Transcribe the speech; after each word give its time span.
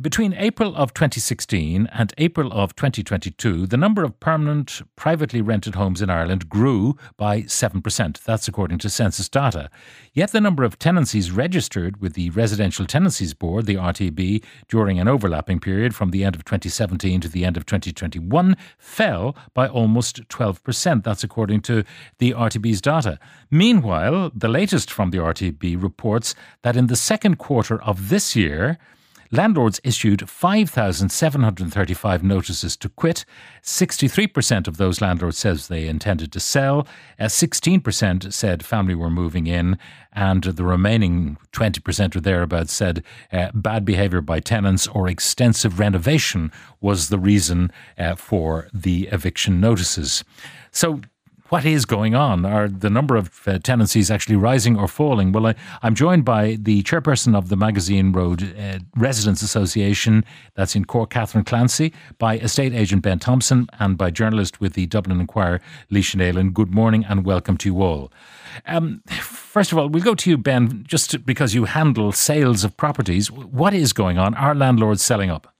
Between 0.00 0.32
April 0.34 0.76
of 0.76 0.94
2016 0.94 1.88
and 1.88 2.14
April 2.18 2.52
of 2.52 2.76
2022, 2.76 3.66
the 3.66 3.76
number 3.76 4.04
of 4.04 4.20
permanent 4.20 4.80
privately 4.94 5.40
rented 5.40 5.74
homes 5.74 6.00
in 6.00 6.08
Ireland 6.08 6.48
grew 6.48 6.96
by 7.16 7.42
7%. 7.42 8.22
That's 8.22 8.46
according 8.46 8.78
to 8.78 8.90
census 8.90 9.28
data. 9.28 9.68
Yet 10.12 10.30
the 10.30 10.40
number 10.40 10.62
of 10.62 10.78
tenancies 10.78 11.32
registered 11.32 12.00
with 12.00 12.12
the 12.12 12.30
Residential 12.30 12.86
Tenancies 12.86 13.34
Board, 13.34 13.66
the 13.66 13.74
RTB, 13.74 14.44
during 14.68 15.00
an 15.00 15.08
overlapping 15.08 15.58
period 15.58 15.96
from 15.96 16.12
the 16.12 16.22
end 16.22 16.36
of 16.36 16.44
2017 16.44 17.20
to 17.22 17.28
the 17.28 17.44
end 17.44 17.56
of 17.56 17.66
2021 17.66 18.56
fell 18.78 19.34
by 19.52 19.66
almost 19.66 20.28
12%. 20.28 21.02
That's 21.02 21.24
according 21.24 21.62
to 21.62 21.82
the 22.18 22.34
RTB's 22.34 22.80
data. 22.80 23.18
Meanwhile, 23.50 24.30
the 24.32 24.46
latest 24.46 24.92
from 24.92 25.10
the 25.10 25.18
RTB 25.18 25.82
reports 25.82 26.36
that 26.62 26.76
in 26.76 26.86
the 26.86 26.94
second 26.94 27.38
quarter 27.38 27.82
of 27.82 28.10
this 28.10 28.36
year, 28.36 28.78
Landlords 29.30 29.78
issued 29.84 30.28
5,735 30.28 32.22
notices 32.22 32.76
to 32.78 32.88
quit. 32.88 33.26
63% 33.62 34.66
of 34.66 34.78
those 34.78 35.02
landlords 35.02 35.38
says 35.38 35.68
they 35.68 35.86
intended 35.86 36.32
to 36.32 36.40
sell. 36.40 36.86
Uh, 37.18 37.24
16% 37.24 38.32
said 38.32 38.64
family 38.64 38.94
were 38.94 39.10
moving 39.10 39.46
in. 39.46 39.78
And 40.12 40.44
the 40.44 40.64
remaining 40.64 41.36
20% 41.52 42.16
or 42.16 42.20
thereabouts 42.20 42.72
said 42.72 43.04
uh, 43.30 43.50
bad 43.52 43.84
behaviour 43.84 44.22
by 44.22 44.40
tenants 44.40 44.86
or 44.86 45.08
extensive 45.08 45.78
renovation 45.78 46.50
was 46.80 47.08
the 47.08 47.18
reason 47.18 47.70
uh, 47.98 48.14
for 48.14 48.68
the 48.72 49.08
eviction 49.12 49.60
notices. 49.60 50.24
So 50.70 51.02
what 51.48 51.64
is 51.64 51.84
going 51.84 52.14
on? 52.14 52.44
Are 52.44 52.68
the 52.68 52.90
number 52.90 53.16
of 53.16 53.46
uh, 53.46 53.58
tenancies 53.58 54.10
actually 54.10 54.36
rising 54.36 54.78
or 54.78 54.86
falling? 54.86 55.32
Well, 55.32 55.46
I, 55.46 55.54
I'm 55.82 55.94
joined 55.94 56.24
by 56.24 56.58
the 56.60 56.82
chairperson 56.82 57.34
of 57.34 57.48
the 57.48 57.56
Magazine 57.56 58.12
Road 58.12 58.54
uh, 58.58 58.80
Residents 58.96 59.42
Association, 59.42 60.24
that's 60.54 60.76
in 60.76 60.84
Cork, 60.84 61.10
Catherine 61.10 61.44
Clancy, 61.44 61.92
by 62.18 62.38
estate 62.38 62.74
agent 62.74 63.02
Ben 63.02 63.18
Thompson, 63.18 63.66
and 63.78 63.96
by 63.96 64.10
journalist 64.10 64.60
with 64.60 64.74
the 64.74 64.86
Dublin 64.86 65.20
Inquirer, 65.20 65.60
Laoise 65.90 66.14
Neylon. 66.14 66.52
Good 66.52 66.74
morning 66.74 67.04
and 67.04 67.24
welcome 67.24 67.56
to 67.58 67.68
you 67.68 67.82
all. 67.82 68.12
Um, 68.66 69.02
first 69.08 69.72
of 69.72 69.78
all, 69.78 69.88
we'll 69.88 70.02
go 70.02 70.14
to 70.14 70.30
you, 70.30 70.36
Ben, 70.36 70.84
just 70.86 71.24
because 71.24 71.54
you 71.54 71.64
handle 71.64 72.12
sales 72.12 72.64
of 72.64 72.76
properties. 72.76 73.30
What 73.30 73.72
is 73.72 73.92
going 73.92 74.18
on? 74.18 74.34
Are 74.34 74.54
landlords 74.54 75.02
selling 75.02 75.30
up? 75.30 75.54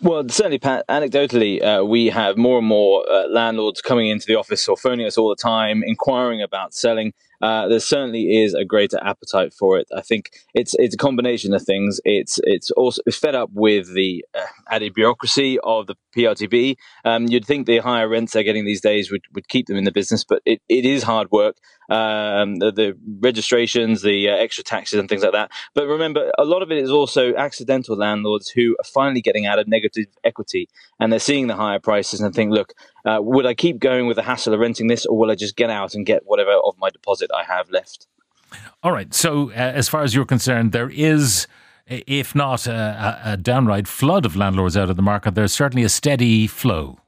Well, 0.00 0.28
certainly, 0.28 0.58
Pat, 0.60 0.84
anecdotally, 0.88 1.60
uh, 1.60 1.84
we 1.84 2.06
have 2.06 2.36
more 2.36 2.58
and 2.58 2.66
more 2.66 3.04
uh, 3.10 3.26
landlords 3.28 3.80
coming 3.80 4.06
into 4.08 4.26
the 4.26 4.36
office 4.36 4.68
or 4.68 4.76
phoning 4.76 5.06
us 5.06 5.18
all 5.18 5.28
the 5.28 5.34
time, 5.34 5.82
inquiring 5.84 6.40
about 6.40 6.72
selling. 6.72 7.14
Uh, 7.40 7.68
there 7.68 7.80
certainly 7.80 8.42
is 8.42 8.54
a 8.54 8.64
greater 8.64 8.98
appetite 9.02 9.52
for 9.52 9.78
it. 9.78 9.86
I 9.96 10.00
think 10.00 10.30
it's 10.54 10.74
it's 10.78 10.94
a 10.94 10.98
combination 10.98 11.54
of 11.54 11.62
things. 11.62 12.00
It's 12.04 12.40
it's 12.44 12.70
also 12.72 13.02
it's 13.06 13.16
fed 13.16 13.34
up 13.34 13.50
with 13.52 13.94
the 13.94 14.24
uh, 14.34 14.44
added 14.68 14.94
bureaucracy 14.94 15.58
of 15.60 15.86
the 15.86 15.94
PRTB. 16.16 16.76
Um, 17.04 17.26
you'd 17.26 17.44
think 17.44 17.66
the 17.66 17.78
higher 17.78 18.08
rents 18.08 18.32
they're 18.32 18.42
getting 18.42 18.64
these 18.64 18.80
days 18.80 19.10
would, 19.10 19.22
would 19.34 19.48
keep 19.48 19.66
them 19.66 19.76
in 19.76 19.84
the 19.84 19.92
business, 19.92 20.24
but 20.24 20.42
it, 20.44 20.60
it 20.68 20.84
is 20.84 21.02
hard 21.02 21.30
work. 21.30 21.56
Um, 21.90 22.56
the, 22.56 22.70
the, 22.70 22.98
registrations, 23.20 24.02
the 24.02 24.28
uh, 24.28 24.36
extra 24.36 24.62
taxes, 24.62 24.98
and 24.98 25.08
things 25.08 25.22
like 25.22 25.32
that. 25.32 25.50
But 25.74 25.86
remember, 25.86 26.30
a 26.38 26.44
lot 26.44 26.60
of 26.62 26.70
it 26.70 26.76
is 26.76 26.90
also 26.90 27.34
accidental 27.34 27.96
landlords 27.96 28.50
who 28.50 28.76
are 28.78 28.84
finally 28.84 29.22
getting 29.22 29.46
out 29.46 29.58
of 29.58 29.68
negative 29.68 30.06
equity, 30.22 30.68
and 31.00 31.10
they're 31.10 31.18
seeing 31.18 31.46
the 31.46 31.56
higher 31.56 31.78
prices 31.78 32.20
and 32.20 32.34
think, 32.34 32.52
look, 32.52 32.74
uh, 33.04 33.18
would 33.20 33.46
I 33.46 33.54
keep 33.54 33.78
going 33.78 34.06
with 34.06 34.16
the 34.16 34.22
hassle 34.22 34.54
of 34.54 34.60
renting 34.60 34.88
this, 34.88 35.06
or 35.06 35.16
will 35.16 35.30
I 35.30 35.34
just 35.34 35.56
get 35.56 35.70
out 35.70 35.94
and 35.94 36.04
get 36.04 36.22
whatever 36.26 36.52
of 36.52 36.76
my 36.78 36.90
deposit 36.90 37.30
I 37.34 37.44
have 37.44 37.70
left? 37.70 38.06
All 38.82 38.92
right. 38.92 39.12
So, 39.12 39.50
uh, 39.50 39.54
as 39.54 39.88
far 39.88 40.02
as 40.02 40.14
you're 40.14 40.24
concerned, 40.24 40.72
there 40.72 40.90
is, 40.90 41.46
if 41.86 42.34
not 42.34 42.66
a, 42.66 43.20
a 43.24 43.36
downright 43.36 43.88
flood 43.88 44.24
of 44.24 44.36
landlords 44.36 44.76
out 44.76 44.90
of 44.90 44.96
the 44.96 45.02
market, 45.02 45.34
there's 45.34 45.52
certainly 45.52 45.84
a 45.84 45.88
steady 45.88 46.46
flow. 46.46 46.98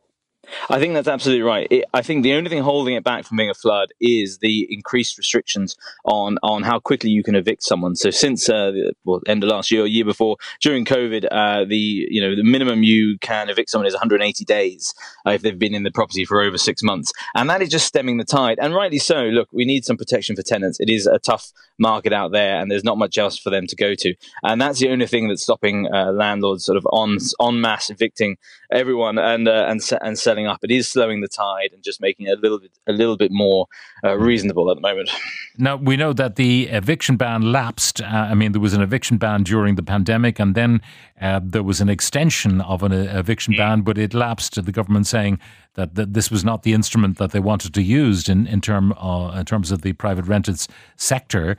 I 0.68 0.78
think 0.78 0.94
that's 0.94 1.08
absolutely 1.08 1.42
right. 1.42 1.66
It, 1.70 1.84
I 1.94 2.02
think 2.02 2.22
the 2.22 2.34
only 2.34 2.50
thing 2.50 2.62
holding 2.62 2.94
it 2.94 3.04
back 3.04 3.24
from 3.24 3.36
being 3.36 3.50
a 3.50 3.54
flood 3.54 3.92
is 4.00 4.38
the 4.38 4.66
increased 4.70 5.18
restrictions 5.18 5.76
on 6.04 6.38
on 6.42 6.62
how 6.62 6.78
quickly 6.78 7.10
you 7.10 7.22
can 7.22 7.34
evict 7.34 7.62
someone. 7.62 7.96
So 7.96 8.10
since 8.10 8.48
uh, 8.48 8.70
the 8.70 8.92
well, 9.04 9.20
end 9.26 9.44
of 9.44 9.50
last 9.50 9.70
year, 9.70 9.82
or 9.82 9.86
year 9.86 10.04
before, 10.04 10.36
during 10.60 10.84
COVID, 10.84 11.26
uh, 11.30 11.64
the 11.64 11.76
you 11.76 12.20
know 12.20 12.34
the 12.34 12.44
minimum 12.44 12.82
you 12.82 13.18
can 13.20 13.48
evict 13.48 13.70
someone 13.70 13.86
is 13.86 13.94
180 13.94 14.44
days 14.44 14.94
uh, 15.26 15.30
if 15.30 15.42
they've 15.42 15.58
been 15.58 15.74
in 15.74 15.82
the 15.82 15.90
property 15.90 16.24
for 16.24 16.40
over 16.40 16.58
six 16.58 16.82
months, 16.82 17.12
and 17.34 17.48
that 17.50 17.62
is 17.62 17.68
just 17.68 17.86
stemming 17.86 18.18
the 18.18 18.24
tide. 18.24 18.58
And 18.60 18.74
rightly 18.74 18.98
so. 18.98 19.20
Look, 19.24 19.48
we 19.52 19.64
need 19.64 19.84
some 19.84 19.96
protection 19.96 20.36
for 20.36 20.42
tenants. 20.42 20.78
It 20.80 20.90
is 20.90 21.06
a 21.06 21.18
tough 21.18 21.52
market 21.80 22.12
out 22.12 22.32
there, 22.32 22.60
and 22.60 22.70
there's 22.70 22.84
not 22.84 22.98
much 22.98 23.18
else 23.18 23.38
for 23.38 23.50
them 23.50 23.66
to 23.66 23.76
go 23.76 23.94
to, 23.94 24.14
and 24.42 24.60
that's 24.60 24.78
the 24.78 24.90
only 24.90 25.06
thing 25.06 25.28
that's 25.28 25.42
stopping 25.42 25.88
uh, 25.92 26.12
landlords 26.12 26.64
sort 26.64 26.76
of 26.76 26.86
on 26.92 27.18
en 27.40 27.60
masse 27.60 27.90
evicting 27.90 28.36
everyone 28.72 29.18
and 29.18 29.48
uh, 29.48 29.66
and 29.68 29.80
and 30.00 30.18
selling 30.18 30.46
up. 30.46 30.58
It 30.62 30.70
is 30.70 30.88
slowing 30.88 31.20
the 31.20 31.28
tide 31.28 31.70
and 31.72 31.82
just 31.82 32.00
making 32.00 32.26
it 32.26 32.38
a 32.38 32.40
little 32.40 32.58
bit 32.58 32.70
a 32.88 32.92
little 32.92 33.16
bit 33.16 33.30
more 33.32 33.66
uh, 34.04 34.16
reasonable 34.16 34.70
at 34.70 34.76
the 34.76 34.82
moment. 34.82 35.10
Now 35.58 35.76
we 35.76 35.96
know 35.96 36.14
that 36.14 36.36
the 36.36 36.68
eviction 36.68 37.16
ban 37.16 37.52
lapsed. 37.52 38.00
Uh, 38.00 38.06
I 38.06 38.34
mean, 38.34 38.52
there 38.52 38.62
was 38.62 38.72
an 38.72 38.80
eviction 38.80 39.18
ban 39.18 39.42
during 39.42 39.74
the 39.74 39.82
pandemic, 39.82 40.38
and 40.38 40.54
then 40.54 40.80
uh, 41.20 41.40
there 41.42 41.62
was 41.62 41.82
an 41.82 41.90
extension 41.90 42.62
of 42.62 42.82
an 42.82 42.92
uh, 42.92 43.12
eviction 43.14 43.54
ban, 43.56 43.82
but 43.82 43.98
it 43.98 44.14
lapsed. 44.14 44.64
The 44.64 44.72
government 44.72 45.06
saying 45.06 45.38
that, 45.74 45.94
that 45.94 46.14
this 46.14 46.30
was 46.30 46.44
not 46.44 46.62
the 46.62 46.72
instrument 46.72 47.18
that 47.18 47.32
they 47.32 47.40
wanted 47.40 47.74
to 47.74 47.82
use 47.82 48.28
in 48.28 48.46
in 48.46 48.60
term 48.60 48.92
uh, 48.92 49.32
in 49.38 49.44
terms 49.44 49.70
of 49.70 49.82
the 49.82 49.92
private 49.92 50.26
rented 50.26 50.66
sector. 50.96 51.56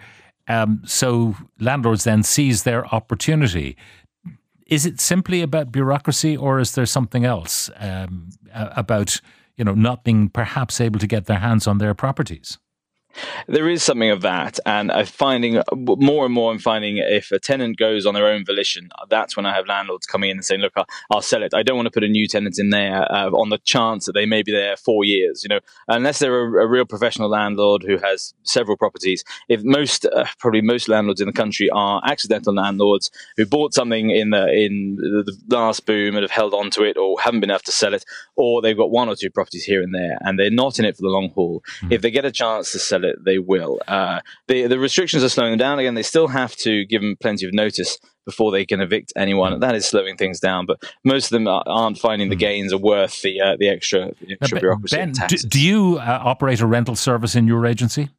Um, 0.48 0.82
so 0.86 1.36
landlords 1.60 2.04
then 2.04 2.24
seize 2.24 2.64
their 2.64 2.86
opportunity. 2.94 3.78
Is 4.66 4.86
it 4.86 5.00
simply 5.00 5.42
about 5.42 5.72
bureaucracy, 5.72 6.36
or 6.36 6.60
is 6.60 6.76
there 6.76 6.86
something 6.86 7.26
else 7.26 7.70
um, 7.78 8.30
about 8.54 9.20
you 9.58 9.64
know 9.64 9.74
not 9.74 10.04
being 10.04 10.30
perhaps 10.30 10.82
able 10.82 11.00
to 11.00 11.08
get 11.08 11.26
their 11.26 11.40
hands 11.40 11.68
on 11.68 11.78
their 11.78 11.94
properties? 11.94 12.58
There 13.48 13.70
is 13.70 13.84
something 13.84 14.10
of 14.10 14.22
that, 14.22 14.60
and 14.66 14.92
I'm 14.92 15.06
finding 15.06 15.62
more 15.76 16.26
and 16.26 16.34
more. 16.34 16.52
I'm 16.52 16.60
finding 16.60 16.98
if 16.98 17.32
a 17.32 17.40
tenant 17.40 17.78
goes 17.78 18.06
on 18.06 18.14
their 18.14 18.28
own 18.28 18.46
volition, 18.46 18.90
that's 19.10 19.36
when 19.36 19.46
I 19.46 19.56
have 19.56 19.68
landlords 19.68 20.06
coming 20.06 20.30
in 20.30 20.38
and 20.38 20.46
saying, 20.46 20.62
"Look, 20.62 20.74
I'll, 20.76 20.88
I'll 21.12 21.22
sell 21.22 21.44
it. 21.44 21.54
I 21.54 21.64
don't 21.64 21.76
want 21.76 21.88
to 21.88 21.92
put 21.92 22.04
a 22.04 22.08
new 22.08 22.28
tenant 22.28 22.60
in 22.60 22.70
there 22.70 23.12
uh, 23.12 23.30
on 23.32 23.50
the 23.50 23.58
chance 23.60 24.06
that 24.06 24.14
they 24.14 24.26
may 24.26 24.44
be 24.44 24.52
there 24.52 24.76
four 24.78 25.04
years." 25.04 25.44
You 25.44 25.50
know, 25.50 25.60
unless 25.88 26.20
they're 26.20 26.40
a, 26.40 26.66
a 26.66 26.68
real 26.68 26.86
professional 26.86 27.30
landlord 27.30 27.84
who 27.84 27.98
has 27.98 28.34
several 28.44 28.78
properties. 28.78 29.24
If 29.50 29.64
most, 29.64 30.06
uh, 30.06 30.26
probably 30.40 30.62
most 30.62 30.88
landlords 30.88 31.22
in 31.22 31.28
the 31.28 31.34
country 31.34 31.70
are 31.72 32.02
accidental 32.06 32.54
landlords 32.54 33.12
who 33.38 33.46
bought 33.46 33.74
something 33.74 34.10
in 34.10 34.30
the 34.30 34.48
in 34.52 34.96
the 34.98 35.38
last 35.50 35.86
boom 35.86 36.16
and 36.16 36.24
have 36.24 36.32
held 36.32 36.54
on 36.54 36.70
to 36.72 36.84
it, 36.84 36.98
or 36.98 37.20
haven't 37.20 37.42
been 37.42 37.52
able 37.52 37.60
to 37.60 37.72
sell 37.72 37.94
it, 37.94 38.06
or 38.36 38.62
they've 38.62 38.78
got 38.78 38.92
one 38.92 39.10
or 39.10 39.16
two 39.16 39.30
properties 39.30 39.64
here 39.64 39.82
and 39.82 39.94
there, 39.94 40.18
and 40.22 40.38
they're 40.38 40.50
not 40.50 40.80
in 40.80 40.86
it 40.86 40.96
for 40.96 41.04
the 41.04 41.10
long 41.10 41.30
haul. 41.32 41.64
Mm. 41.82 41.92
If 41.92 42.02
they 42.02 42.12
get 42.12 42.26
a 42.26 42.32
chance 42.32 42.72
to 42.72 42.80
sell 42.80 43.01
it, 43.04 43.24
they 43.24 43.40
will. 43.40 43.80
Uh, 43.88 44.20
the 44.48 44.68
the 44.68 44.80
restrictions 44.80 45.24
are 45.24 45.30
slowing 45.30 45.52
them 45.52 45.60
down 45.60 45.80
again. 45.80 45.96
They 45.96 46.04
still 46.04 46.28
have 46.28 46.56
to 46.58 46.86
give 46.86 47.02
them 47.02 47.16
plenty 47.22 47.46
of 47.46 47.54
notice 47.54 47.98
before 48.26 48.52
they 48.52 48.66
can 48.66 48.82
evict 48.82 49.14
anyone. 49.16 49.60
That 49.60 49.76
is 49.76 49.86
slowing 49.86 50.18
things 50.18 50.40
down, 50.40 50.66
but 50.66 50.82
most 51.04 51.26
of 51.26 51.32
them 51.32 51.48
aren't 51.48 51.98
finding 51.98 52.30
the 52.30 52.36
hmm. 52.36 52.40
gains 52.40 52.74
are 52.74 52.78
worth 52.78 53.22
the 53.22 53.42
uh, 53.42 53.56
the 53.60 53.70
extra, 53.70 54.12
the 54.22 54.38
extra 54.40 54.60
bureaucracy. 54.60 54.96
Ben, 54.96 55.14
do, 55.28 55.38
do, 55.38 55.62
you 55.62 55.98
uh, 55.98 56.22
operate 56.24 56.60
a 56.60 56.68
rental 56.68 56.96
service 56.96 57.36
in 57.36 57.48
your 57.48 57.66
agency? 57.66 58.10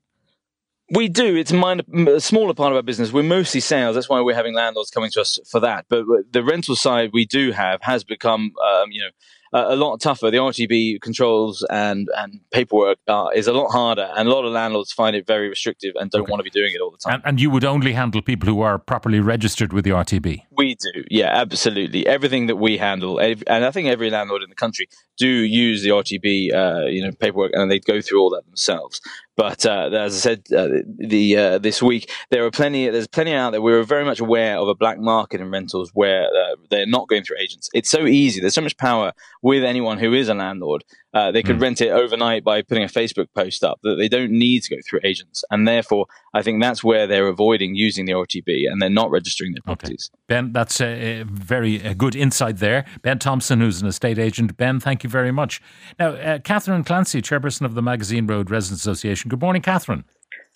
We 0.91 1.09
do. 1.09 1.37
It's 1.37 1.53
a 1.53 2.21
smaller 2.21 2.53
part 2.53 2.73
of 2.73 2.77
our 2.77 2.83
business. 2.83 3.13
We're 3.13 3.23
mostly 3.23 3.61
sales. 3.61 3.95
That's 3.95 4.11
why 4.11 4.21
we're 4.21 4.35
having 4.35 4.55
landlords 4.55 4.91
coming 4.91 5.11
to 5.13 5.23
us 5.23 5.39
for 5.49 5.59
that. 5.61 5.87
But 5.89 6.05
the 6.31 6.43
rental 6.43 6.77
side 6.77 7.11
we 7.15 7.25
do 7.25 7.53
have 7.53 7.81
has 7.81 8.05
become, 8.05 8.53
um, 8.63 8.91
you 8.91 9.01
know, 9.01 9.09
a 9.53 9.77
lot 9.77 10.01
tougher. 10.01 10.31
The 10.31 10.39
RTB 10.39 11.01
controls 11.01 11.65
and 11.71 12.09
and 12.17 12.41
paperwork 12.51 12.99
is 13.35 13.47
a 13.47 13.53
lot 13.53 13.71
harder, 13.71 14.11
and 14.17 14.29
a 14.29 14.31
lot 14.31 14.45
of 14.45 14.53
landlords 14.53 14.93
find 14.93 15.15
it 15.15 15.27
very 15.27 15.49
restrictive 15.49 15.93
and 15.97 16.11
don't 16.11 16.23
okay. 16.23 16.31
want 16.31 16.41
to 16.41 16.45
be 16.45 16.51
doing 16.51 16.73
it 16.75 16.81
all 16.81 16.91
the 16.91 16.99
time. 16.99 17.15
And, 17.15 17.23
and, 17.25 17.41
you 17.41 17.51
would 17.51 17.65
only 17.65 17.93
handle 17.93 18.23
people 18.23 18.49
who 18.49 18.61
are 18.61 18.79
properly 18.79 19.21
registered 19.21 19.73
with 19.73 19.85
the 19.85 19.91
RTB. 19.91 20.43
We 20.53 20.77
do, 20.77 21.05
yeah, 21.11 21.31
absolutely. 21.33 22.07
Everything 22.07 22.47
that 22.47 22.57
we 22.57 22.79
handle, 22.79 23.19
and 23.19 23.65
I 23.65 23.71
think 23.71 23.89
every 23.89 24.11
landlord 24.11 24.43
in 24.43 24.49
the 24.49 24.55
country 24.55 24.89
do 25.19 25.29
use 25.29 25.83
the 25.83 25.91
RTB, 25.91 26.55
uh, 26.55 26.87
you 26.87 27.03
know, 27.03 27.13
paperwork, 27.13 27.53
and 27.55 27.71
they 27.71 27.79
go 27.81 28.01
through 28.01 28.21
all 28.21 28.31
that 28.31 28.45
themselves. 28.47 29.01
But 29.37 29.65
uh, 29.65 29.91
as 29.93 30.15
I 30.15 30.19
said, 30.19 30.43
uh, 30.55 30.69
the 30.99 31.37
uh, 31.37 31.59
this 31.59 31.83
week 31.83 32.11
there 32.31 32.45
are 32.45 32.51
plenty. 32.51 32.89
There's 32.89 33.07
plenty 33.07 33.33
out 33.33 33.51
there. 33.51 33.63
We 33.63 33.73
are 33.73 33.83
very 33.83 34.05
much 34.05 34.21
aware 34.21 34.59
of 34.59 34.69
a 34.69 34.75
black 34.75 34.99
market 34.99 35.41
in 35.41 35.51
rentals 35.51 35.91
where 35.95 36.25
uh, 36.25 36.57
they're 36.71 36.87
not 36.87 37.09
going 37.09 37.25
through 37.25 37.39
agents. 37.39 37.71
It's 37.73 37.91
so 37.91 38.07
easy. 38.07 38.41
There's 38.41 38.55
so 38.55 38.61
much 38.61 38.77
power 38.77 39.13
with 39.43 39.65
anyone 39.65 39.99
who 39.99 40.15
is 40.15 40.29
a 40.29 40.35
landlord. 40.35 40.85
Uh, 41.13 41.31
they 41.31 41.43
could 41.43 41.57
mm. 41.57 41.63
rent 41.63 41.81
it 41.81 41.91
overnight 41.91 42.45
by 42.45 42.63
putting 42.63 42.85
a 42.85 42.87
Facebook 42.87 43.27
post 43.35 43.63
up 43.65 43.81
that 43.83 43.97
they 43.97 44.09
don't 44.09 44.31
need 44.31 44.63
to 44.63 44.77
go 44.77 44.81
through 44.89 45.01
agents, 45.05 45.45
and 45.51 45.69
therefore 45.69 46.07
I 46.33 46.43
think 46.43 46.63
that's 46.63 46.83
where 46.83 47.07
they're 47.07 47.29
avoiding 47.29 47.75
using 47.75 48.07
the 48.07 48.13
RTB 48.13 48.71
and 48.71 48.81
they're 48.81 48.89
not 48.89 49.11
registering 49.11 49.53
their 49.53 49.63
properties. 49.63 50.11
Okay. 50.15 50.21
Ben, 50.29 50.53
that's 50.53 50.81
a, 50.81 51.21
a 51.21 51.25
very 51.25 51.77
a 51.83 51.95
good 51.95 52.17
insight 52.17 52.59
there. 52.59 52.85
Ben 53.03 53.19
Thompson, 53.19 53.61
who's 53.61 53.83
an 53.83 53.89
estate 53.89 54.19
agent. 54.19 54.57
Ben, 54.57 54.81
thank 54.81 55.05
you 55.05 55.11
very 55.11 55.33
much. 55.33 55.61
Now, 55.99 56.11
uh, 56.11 56.39
Catherine 56.39 56.85
Clancy, 56.85 57.21
chairperson 57.21 57.67
of 57.67 57.75
the 57.75 57.83
Magazine 57.83 58.27
Road 58.27 58.51
Residents 58.51 58.83
Association. 58.83 59.29
Good 59.29 59.41
morning, 59.41 59.63
Catherine. 59.63 60.05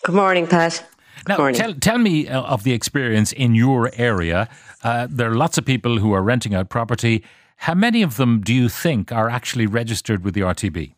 Good 0.04 0.14
morning, 0.14 0.46
Pat. 0.46 0.84
Now, 1.28 1.50
tell, 1.50 1.74
tell 1.74 1.98
me 1.98 2.28
uh, 2.28 2.42
of 2.42 2.62
the 2.62 2.72
experience 2.72 3.32
in 3.32 3.54
your 3.54 3.90
area. 3.94 4.48
Uh, 4.84 5.08
there 5.10 5.30
are 5.30 5.34
lots 5.34 5.58
of 5.58 5.64
people 5.64 5.98
who 5.98 6.12
are 6.12 6.22
renting 6.22 6.54
out 6.54 6.68
property. 6.68 7.24
How 7.56 7.74
many 7.74 8.02
of 8.02 8.16
them 8.16 8.40
do 8.40 8.54
you 8.54 8.68
think 8.68 9.12
are 9.12 9.28
actually 9.28 9.66
registered 9.66 10.24
with 10.24 10.34
the 10.34 10.42
RTB? 10.42 10.94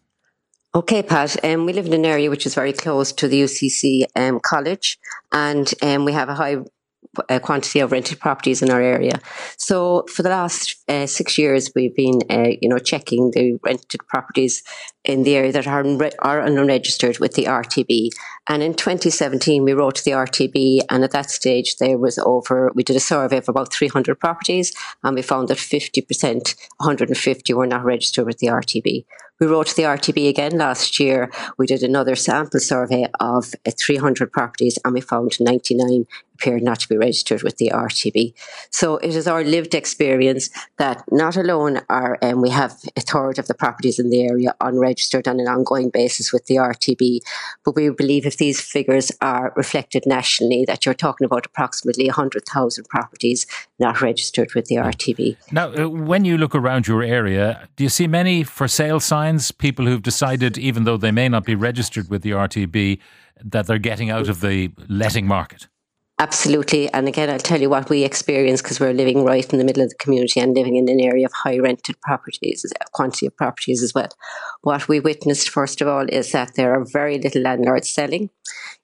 Okay, 0.75 1.02
Pat. 1.02 1.43
Um, 1.44 1.64
we 1.64 1.72
live 1.72 1.87
in 1.87 1.94
an 1.94 2.05
area 2.05 2.28
which 2.28 2.44
is 2.44 2.55
very 2.55 2.72
close 2.72 3.10
to 3.12 3.26
the 3.26 3.43
UCC 3.43 4.05
um, 4.14 4.38
college, 4.40 4.99
and 5.32 5.72
um, 5.82 6.05
we 6.05 6.12
have 6.12 6.28
a 6.28 6.34
high 6.34 6.58
quantity 7.42 7.80
of 7.80 7.92
rented 7.92 8.20
properties 8.20 8.62
in 8.62 8.70
our 8.70 8.80
area. 8.80 9.20
So 9.56 10.04
for 10.12 10.22
the 10.22 10.28
last 10.30 10.76
uh, 10.88 11.06
six 11.06 11.38
years, 11.38 11.70
we've 11.74 11.94
been, 11.94 12.20
uh, 12.30 12.50
you 12.60 12.68
know, 12.68 12.78
checking 12.78 13.30
the 13.32 13.58
rented 13.64 14.06
properties 14.08 14.62
in 15.04 15.22
the 15.22 15.36
area 15.36 15.52
that 15.52 15.66
are, 15.66 15.82
unre- 15.82 16.14
are 16.20 16.40
unregistered 16.40 17.18
with 17.18 17.34
the 17.34 17.44
RTB. 17.44 18.10
And 18.48 18.62
in 18.62 18.74
2017, 18.74 19.64
we 19.64 19.72
wrote 19.72 19.96
to 19.96 20.04
the 20.04 20.12
RTB, 20.12 20.80
and 20.90 21.04
at 21.04 21.10
that 21.12 21.30
stage, 21.30 21.76
there 21.76 21.98
was 21.98 22.18
over, 22.18 22.70
we 22.74 22.82
did 22.82 22.96
a 22.96 23.00
survey 23.00 23.38
of 23.38 23.48
about 23.48 23.72
300 23.72 24.18
properties, 24.18 24.74
and 25.02 25.14
we 25.14 25.22
found 25.22 25.48
that 25.48 25.58
50%, 25.58 26.54
150 26.78 27.54
were 27.54 27.66
not 27.66 27.84
registered 27.84 28.26
with 28.26 28.38
the 28.38 28.48
RTB. 28.48 29.04
We 29.40 29.46
wrote 29.46 29.68
to 29.68 29.76
the 29.76 29.82
RTB 29.82 30.28
again 30.28 30.58
last 30.58 30.98
year. 30.98 31.30
We 31.58 31.66
did 31.66 31.84
another 31.84 32.16
sample 32.16 32.58
survey 32.58 33.06
of 33.20 33.54
uh, 33.66 33.70
300 33.78 34.32
properties, 34.32 34.78
and 34.84 34.94
we 34.94 35.00
found 35.00 35.36
99 35.38 36.06
appeared 36.38 36.62
not 36.62 36.81
to 36.81 36.88
be 36.88 36.96
registered 36.96 37.43
with 37.43 37.56
the 37.56 37.70
RTB. 37.75 38.32
So 38.70 38.96
it 38.99 39.14
is 39.14 39.26
our 39.26 39.43
lived 39.43 39.75
experience 39.75 40.50
that 40.76 41.02
not 41.11 41.37
alone 41.37 41.81
are 41.88 42.19
um, 42.23 42.40
we 42.40 42.50
have 42.50 42.75
a 42.96 43.00
third 43.00 43.38
of 43.38 43.46
the 43.46 43.55
properties 43.55 43.99
in 43.99 44.11
the 44.11 44.23
area 44.23 44.55
unregistered 44.61 45.26
on 45.26 45.40
an 45.40 45.49
ongoing 45.49 45.90
basis 45.90 46.32
with 46.32 46.46
the 46.46 46.56
RTB, 46.56 47.20
but 47.64 47.75
we 47.75 47.90
believe 47.90 48.26
if 48.26 48.37
these 48.37 48.61
figures 48.61 49.11
are 49.20 49.52
reflected 49.56 50.05
nationally, 50.06 50.64
that 50.67 50.85
you're 50.85 50.94
talking 50.94 51.25
about 51.25 51.46
approximately 51.46 52.06
100,000 52.06 52.84
properties 52.88 53.46
not 53.79 54.00
registered 54.00 54.55
with 54.55 54.67
the 54.67 54.76
RTB. 54.76 55.37
Now, 55.52 55.73
uh, 55.73 55.88
when 55.88 56.25
you 56.25 56.38
look 56.38 56.55
around 56.55 56.87
your 56.87 57.02
area, 57.02 57.69
do 57.76 57.84
you 57.84 57.91
see 57.91 58.06
many 58.06 58.44
for 58.44 58.69
sale 58.69 59.00
signs? 59.00 59.50
People 59.50 59.87
who've 59.87 60.02
decided, 60.02 60.58
even 60.58 60.84
though 60.84 60.96
they 60.96 61.12
may 61.12 61.29
not 61.29 61.44
be 61.44 61.55
registered 61.55 62.08
with 62.08 62.23
the 62.23 62.31
RTB, 62.31 62.99
that 63.44 63.67
they're 63.67 63.79
getting 63.79 64.11
out 64.11 64.29
of 64.29 64.41
the 64.41 64.70
letting 64.88 65.26
market? 65.26 65.69
Absolutely. 66.20 66.93
And 66.93 67.06
again, 67.06 67.31
I'll 67.31 67.38
tell 67.38 67.61
you 67.61 67.70
what 67.70 67.88
we 67.88 68.03
experience 68.03 68.61
because 68.61 68.81
we're 68.81 68.93
living 68.93 69.25
right 69.25 69.50
in 69.53 69.59
the 69.59 69.65
middle 69.65 69.85
of 69.85 69.91
the 69.91 69.94
community 69.97 70.41
and 70.41 70.53
living 70.53 70.75
in 70.75 70.88
an 70.88 71.00
area 71.00 71.26
of 71.26 71.32
high 71.32 71.59
rented 71.59 72.00
properties, 72.00 72.67
quantity 72.93 73.26
of 73.26 73.37
properties 73.37 73.85
as 73.85 73.94
well. 73.94 74.09
What 74.69 74.87
we 74.87 75.00
witnessed, 75.00 75.49
first 75.49 75.81
of 75.81 75.88
all, 75.88 76.05
is 76.11 76.32
that 76.32 76.56
there 76.56 76.75
are 76.75 76.85
very 76.85 77.19
little 77.19 77.41
landlords 77.41 77.88
selling. 77.88 78.29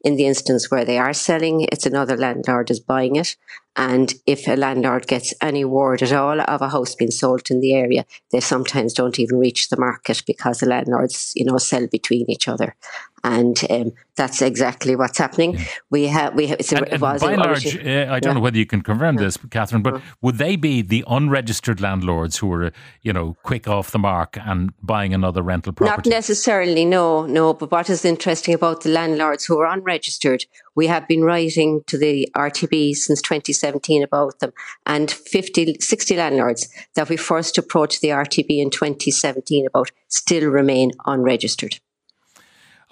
In 0.03 0.17
the 0.17 0.25
instance 0.25 0.71
where 0.71 0.87
they 0.87 0.97
are 0.97 1.13
selling, 1.13 1.69
it's 1.71 1.85
another 1.85 2.17
landlord 2.17 2.71
is 2.71 2.81
buying 2.81 3.17
it. 3.17 3.37
And 3.77 4.15
if 4.25 4.47
a 4.47 4.57
landlord 4.57 5.07
gets 5.09 5.35
any 5.43 5.65
word 5.65 6.03
at 6.03 6.13
all 6.13 6.41
of 6.41 6.63
a 6.63 6.69
house 6.69 6.95
being 6.95 7.11
sold 7.11 7.51
in 7.51 7.61
the 7.61 7.75
area, 7.75 8.07
they 8.31 8.41
sometimes 8.41 8.95
don't 8.95 9.19
even 9.19 9.39
reach 9.39 9.69
the 9.69 9.77
market 9.77 10.23
because 10.27 10.61
the 10.61 10.67
landlords, 10.67 11.33
you 11.35 11.45
know, 11.45 11.59
sell 11.59 11.87
between 11.89 12.31
each 12.31 12.47
other. 12.49 12.77
And 13.25 13.59
um, 13.71 13.93
that's 14.17 14.43
exactly 14.43 14.95
what's 14.95 15.19
happening. 15.19 15.55
Yeah. 15.55 15.65
We 15.91 16.07
have, 16.07 16.35
we 16.35 16.47
have, 16.49 16.61
it's 16.61 16.73
a, 16.73 16.77
and, 16.77 16.89
and 16.89 17.01
by 17.01 17.17
and 17.17 17.37
large, 17.39 17.75
uh, 17.75 17.81
I 18.11 18.21
don't 18.21 18.31
yeah. 18.31 18.33
know 18.35 18.41
whether 18.41 18.59
you 18.59 18.67
can 18.67 18.83
confirm 18.83 19.17
this, 19.17 19.37
Catherine, 19.51 19.83
but 19.83 20.03
would 20.21 20.37
they 20.37 20.57
be 20.57 20.83
the 20.83 21.03
unregistered 21.09 21.81
landlords 21.81 22.37
who 22.37 22.53
are, 22.53 22.71
you 23.03 23.13
know, 23.13 23.37
quick 23.43 23.67
off 23.67 23.91
the 23.91 23.99
mark 23.99 24.37
and 24.45 24.73
buying 24.83 25.15
another 25.15 25.43
rental 25.43 25.73
property? 25.75 26.11
Not 26.11 26.17
necessarily, 26.17 26.85
no, 26.85 27.27
no. 27.27 27.55
But 27.55 27.71
what 27.71 27.91
is 27.91 28.05
interesting 28.05 28.55
about 28.55 28.83
the 28.83 28.91
landlords 28.91 29.45
who 29.45 29.59
are 29.59 29.67
unregistered, 29.67 30.47
we 30.75 30.87
have 30.87 31.07
been 31.07 31.23
writing 31.23 31.83
to 31.87 31.99
the 31.99 32.29
RTB 32.37 32.95
since 32.95 33.21
2017 33.23 34.03
about 34.03 34.39
them, 34.41 34.53
and 34.87 35.11
50, 35.11 35.77
60 35.81 36.17
landlords 36.17 36.69
that 36.95 37.09
we 37.09 37.17
first 37.17 37.59
approached 37.59 38.01
the 38.01 38.09
RTB 38.09 38.61
in 38.61 38.71
2017 38.71 39.67
about 39.67 39.91
still 40.09 40.51
remain 40.51 40.93
unregistered. 41.07 41.81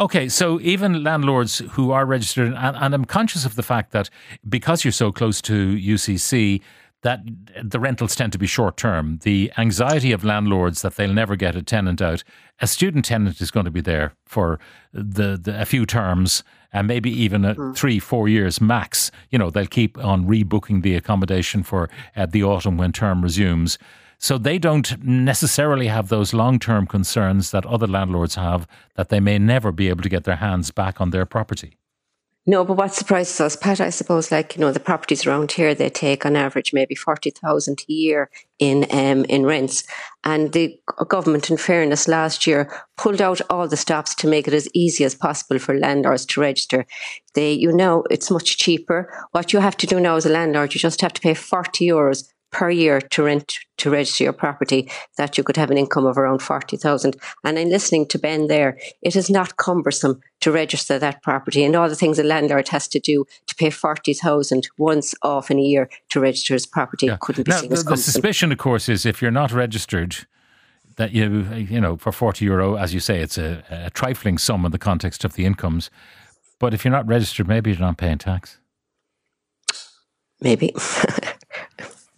Okay, 0.01 0.29
so 0.29 0.59
even 0.61 1.05
landlords 1.05 1.59
who 1.73 1.93
are 1.93 2.07
registered, 2.07 2.55
and, 2.55 2.77
and, 2.77 2.95
I'm 2.95 3.05
conscious 3.05 3.45
of 3.45 3.57
the 3.57 3.63
fact 3.63 3.93
that 3.93 4.09
because 4.49 4.85
you're 4.85 4.91
so 4.91 5.13
close 5.13 5.41
to 5.43 5.77
UCC, 5.77 6.61
that 7.03 7.21
the 7.63 7.81
rentals 7.81 8.15
tend 8.15 8.33
to 8.33 8.39
be 8.39 8.47
short 8.47 8.77
term. 8.77 9.19
The 9.23 9.53
anxiety 9.59 10.13
of 10.13 10.25
landlords 10.25 10.83
that 10.83 10.97
they'll 10.97 11.13
never 11.13 11.37
get 11.37 11.57
a 11.57 11.63
tenant 11.63 12.01
out. 12.01 12.25
A 12.61 12.67
student 12.67 13.05
tenant 13.05 13.41
is 13.41 13.51
going 13.51 13.65
to 13.65 13.71
be 13.71 13.81
there 13.81 14.15
for 14.25 14.61
the, 14.93 15.39
the 15.41 15.61
a 15.61 15.65
few 15.65 15.85
terms 15.85 16.45
and 16.73 16.87
maybe 16.87 17.11
even 17.11 17.45
a 17.45 17.55
mm. 17.55 17.77
three, 17.77 17.99
four 17.99 18.29
years 18.29 18.61
max. 18.61 19.11
You 19.31 19.39
know, 19.39 19.51
they'll 19.51 19.67
keep 19.67 19.99
on 19.99 20.27
rebooking 20.27 20.83
the 20.83 20.95
accommodation 20.95 21.63
for 21.63 21.91
uh, 22.17 22.27
the 22.27 22.45
autumn 22.45 22.77
when 22.77 22.93
term 22.93 23.23
resumes. 23.23 23.79
So 24.19 24.39
they 24.39 24.57
don't 24.59 25.03
necessarily 25.05 25.89
have 25.89 26.09
those 26.09 26.33
long 26.33 26.61
term 26.61 26.87
concerns 26.87 27.51
that 27.51 27.67
other 27.67 27.89
landlords 27.89 28.37
have 28.37 28.69
that 28.95 29.09
they 29.09 29.19
may 29.19 29.39
never 29.39 29.73
be 29.73 29.89
able 29.89 30.03
to 30.03 30.09
get 30.09 30.23
their 30.23 30.37
hands 30.37 30.71
back 30.71 31.01
on 31.01 31.11
their 31.11 31.27
property. 31.27 31.77
No, 32.45 32.65
but 32.65 32.77
what 32.77 32.93
surprises 32.93 33.41
us, 33.41 33.55
Pat, 33.55 33.81
I 33.81 33.91
suppose, 33.91 34.33
like, 34.33 34.57
you 34.57 34.61
know, 34.61 34.73
the 34.73 34.81
properties 34.81 35.25
around 35.25 35.53
here, 35.53 35.77
they 35.77 35.89
take 35.89 36.27
on 36.27 36.35
average 36.35 36.73
maybe 36.73 36.97
40,000 36.97 37.85
a 37.89 37.93
year 37.93 38.31
in, 38.59 38.85
um, 38.91 39.25
in 39.27 39.47
rents. 39.47 39.85
And 40.25 40.53
the 40.53 40.77
government, 41.07 41.51
in 41.51 41.57
fairness, 41.57 42.09
last 42.09 42.45
year 42.45 42.69
pulled 42.97 43.23
out 43.23 43.41
all 43.49 43.69
the 43.69 43.77
stops 43.77 44.17
to 44.17 44.27
make 44.27 44.49
it 44.49 44.55
as 44.55 44.69
easy 44.75 45.05
as 45.05 45.15
possible 45.15 45.61
for 45.61 45.79
landlords 45.79 46.27
to 46.27 46.41
register. 46.41 46.85
They, 47.35 47.53
you 47.53 47.71
know, 47.71 48.03
it's 48.11 48.31
much 48.31 48.59
cheaper. 48.59 49.13
What 49.31 49.53
you 49.53 49.61
have 49.61 49.77
to 49.77 49.87
do 49.87 50.01
now 50.01 50.17
as 50.17 50.27
a 50.27 50.31
landlord, 50.31 50.75
you 50.75 50.81
just 50.81 51.01
have 51.01 51.13
to 51.13 51.21
pay 51.21 51.35
40 51.35 51.87
euros 51.87 52.25
per 52.53 52.71
year 52.71 53.01
to 53.01 53.25
rent 53.25 53.55
to 53.79 53.91
register 53.91 54.25
your 54.25 54.33
property 54.33 54.89
that 55.17 55.37
you 55.37 55.43
could 55.43 55.57
have 55.57 55.71
an 55.71 55.79
income 55.79 56.07
of 56.07 56.17
around 56.17 56.41
40,000 56.41 57.17
and 57.45 57.59
in 57.59 57.71
listening 57.71 58.07
to 58.07 58.19
Ben 58.19 58.47
there 58.47 58.79
it 59.01 59.17
is 59.17 59.29
not 59.29 59.57
cumbersome 59.57 60.21
to 60.41 60.53
register 60.53 60.99
that 60.99 61.23
property 61.23 61.65
and 61.65 61.75
all 61.75 61.89
the 61.89 61.97
things 61.97 62.19
a 62.19 62.23
landlord 62.23 62.69
has 62.69 62.87
to 62.89 63.01
do 63.01 63.25
to 63.47 63.55
pay 63.55 63.71
40,000 63.71 64.69
once 64.77 65.15
off 65.23 65.51
in 65.51 65.59
a 65.59 65.63
year 65.63 65.89
to 66.11 66.21
register 66.21 66.55
his 66.55 66.67
property 66.67 67.07
yeah. 67.07 67.17
couldn't 67.21 67.45
be 67.45 67.51
now, 67.51 67.57
seen 67.57 67.73
as 67.73 67.85
the, 67.85 67.91
the 67.91 67.97
suspicion 67.97 68.53
of 68.53 68.59
course 68.59 68.89
is 68.89 69.05
if 69.07 69.21
you're 69.21 69.31
not 69.31 69.51
registered 69.51 70.27
that 70.97 71.13
you 71.13 71.45
you 71.55 71.81
know 71.81 71.97
for 71.97 72.13
40 72.13 72.45
euro 72.45 72.77
as 72.77 72.93
you 72.95 73.01
say 73.01 73.21
it's 73.21 73.39
a, 73.39 73.65
a 73.71 73.91
trifling 73.91 74.39
sum 74.39 74.65
in 74.65 74.73
the 74.73 74.79
context 74.79 75.25
of 75.25 75.35
the 75.35 75.45
incomes. 75.45 75.91
But 76.59 76.75
if 76.75 76.85
you're 76.85 76.93
not 76.93 77.07
registered 77.07 77.49
maybe 77.49 77.71
you're 77.71 77.81
not 77.81 77.97
paying 77.97 78.19
tax. 78.19 78.59
Maybe 80.41 80.75